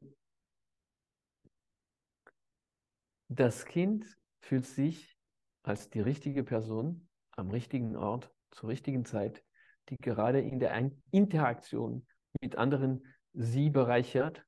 [3.28, 5.18] das Kind fühlt sich
[5.64, 9.44] als die richtige Person am richtigen Ort zur richtigen Zeit,
[9.90, 12.08] die gerade in der Interaktion
[12.42, 14.47] mit anderen sie bereichert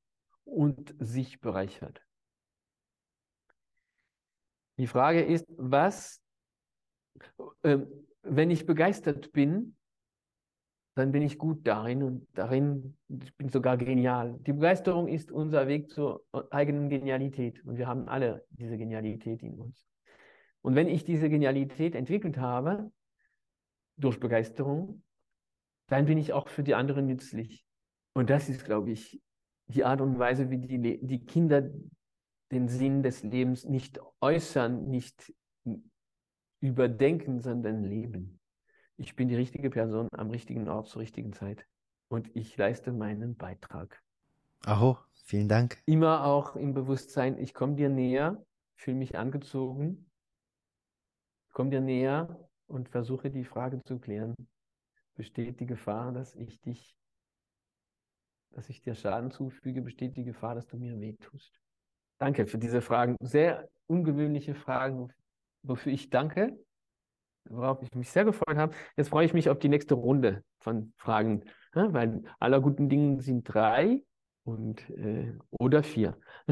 [0.49, 2.01] und sich bereichert.
[4.77, 6.21] Die Frage ist, was,
[7.63, 7.79] äh,
[8.21, 9.75] wenn ich begeistert bin,
[10.95, 14.37] dann bin ich gut darin und darin, ich bin sogar genial.
[14.39, 19.53] Die Begeisterung ist unser Weg zur eigenen Genialität und wir haben alle diese Genialität in
[19.55, 19.85] uns.
[20.61, 22.91] Und wenn ich diese Genialität entwickelt habe,
[23.99, 25.03] durch Begeisterung,
[25.87, 27.65] dann bin ich auch für die anderen nützlich.
[28.13, 29.21] Und das ist, glaube ich,
[29.69, 31.69] die Art und Weise, wie die, die Kinder
[32.51, 35.33] den Sinn des Lebens nicht äußern, nicht
[36.59, 38.39] überdenken, sondern leben.
[38.97, 41.65] Ich bin die richtige Person am richtigen Ort zur richtigen Zeit
[42.09, 44.01] und ich leiste meinen Beitrag.
[44.65, 45.81] Aho, vielen Dank.
[45.85, 48.43] Immer auch im Bewusstsein, ich komme dir näher,
[48.75, 50.09] fühle mich angezogen,
[51.53, 54.35] komme dir näher und versuche die Frage zu klären.
[55.15, 56.95] Besteht die Gefahr, dass ich dich,
[58.51, 59.81] dass ich dir Schaden zufüge?
[59.81, 61.59] Besteht die Gefahr, dass du mir wehtust?
[62.17, 63.15] Danke für diese Fragen.
[63.21, 65.11] Sehr ungewöhnliche Fragen,
[65.63, 66.57] wofür ich danke,
[67.45, 68.75] worauf ich mich sehr gefreut habe.
[68.97, 71.43] Jetzt freue ich mich auf die nächste Runde von Fragen,
[71.75, 74.03] ja, weil aller guten Dinge sind drei
[74.43, 76.17] und äh, oder vier.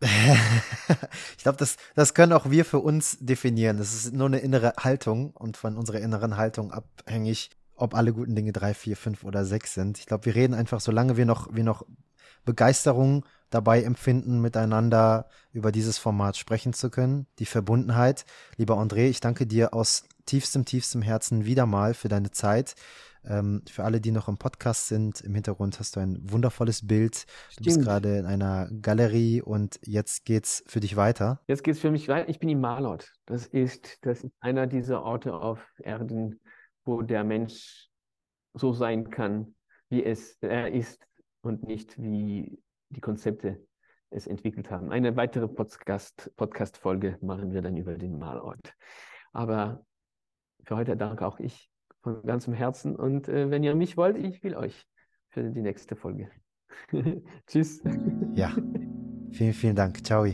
[0.00, 3.78] ich glaube, das, das können auch wir für uns definieren.
[3.78, 8.34] Das ist nur eine innere Haltung und von unserer inneren Haltung abhängig, ob alle guten
[8.34, 9.98] Dinge drei, vier, fünf oder sechs sind.
[9.98, 11.84] Ich glaube, wir reden einfach, solange wir noch, wir noch
[12.44, 17.26] Begeisterung dabei empfinden, miteinander über dieses Format sprechen zu können.
[17.38, 18.24] Die Verbundenheit.
[18.56, 22.74] Lieber André, ich danke dir aus tiefstem, tiefstem Herzen wieder mal für deine Zeit.
[23.24, 27.26] Ähm, für alle, die noch im Podcast sind, im Hintergrund hast du ein wundervolles Bild.
[27.56, 31.40] Du bist gerade in einer Galerie und jetzt geht's für dich weiter.
[31.46, 32.28] Jetzt geht's für mich weiter.
[32.28, 33.12] Ich bin in Marlot.
[33.26, 36.40] Das ist, das ist einer dieser Orte auf Erden,
[36.88, 37.90] wo der Mensch
[38.54, 39.54] so sein kann,
[39.90, 41.06] wie es er ist
[41.42, 43.62] und nicht wie die Konzepte
[44.10, 44.90] es entwickelt haben.
[44.90, 48.72] Eine weitere Podcast, Podcast-Folge machen wir dann über den Malort.
[49.32, 49.84] Aber
[50.64, 51.70] für heute danke auch ich
[52.00, 52.96] von ganzem Herzen.
[52.96, 54.86] Und äh, wenn ihr mich wollt, ich will euch
[55.28, 56.30] für die nächste Folge.
[57.46, 57.82] Tschüss.
[58.34, 58.56] Ja,
[59.30, 60.04] vielen, vielen Dank.
[60.04, 60.26] Ciao.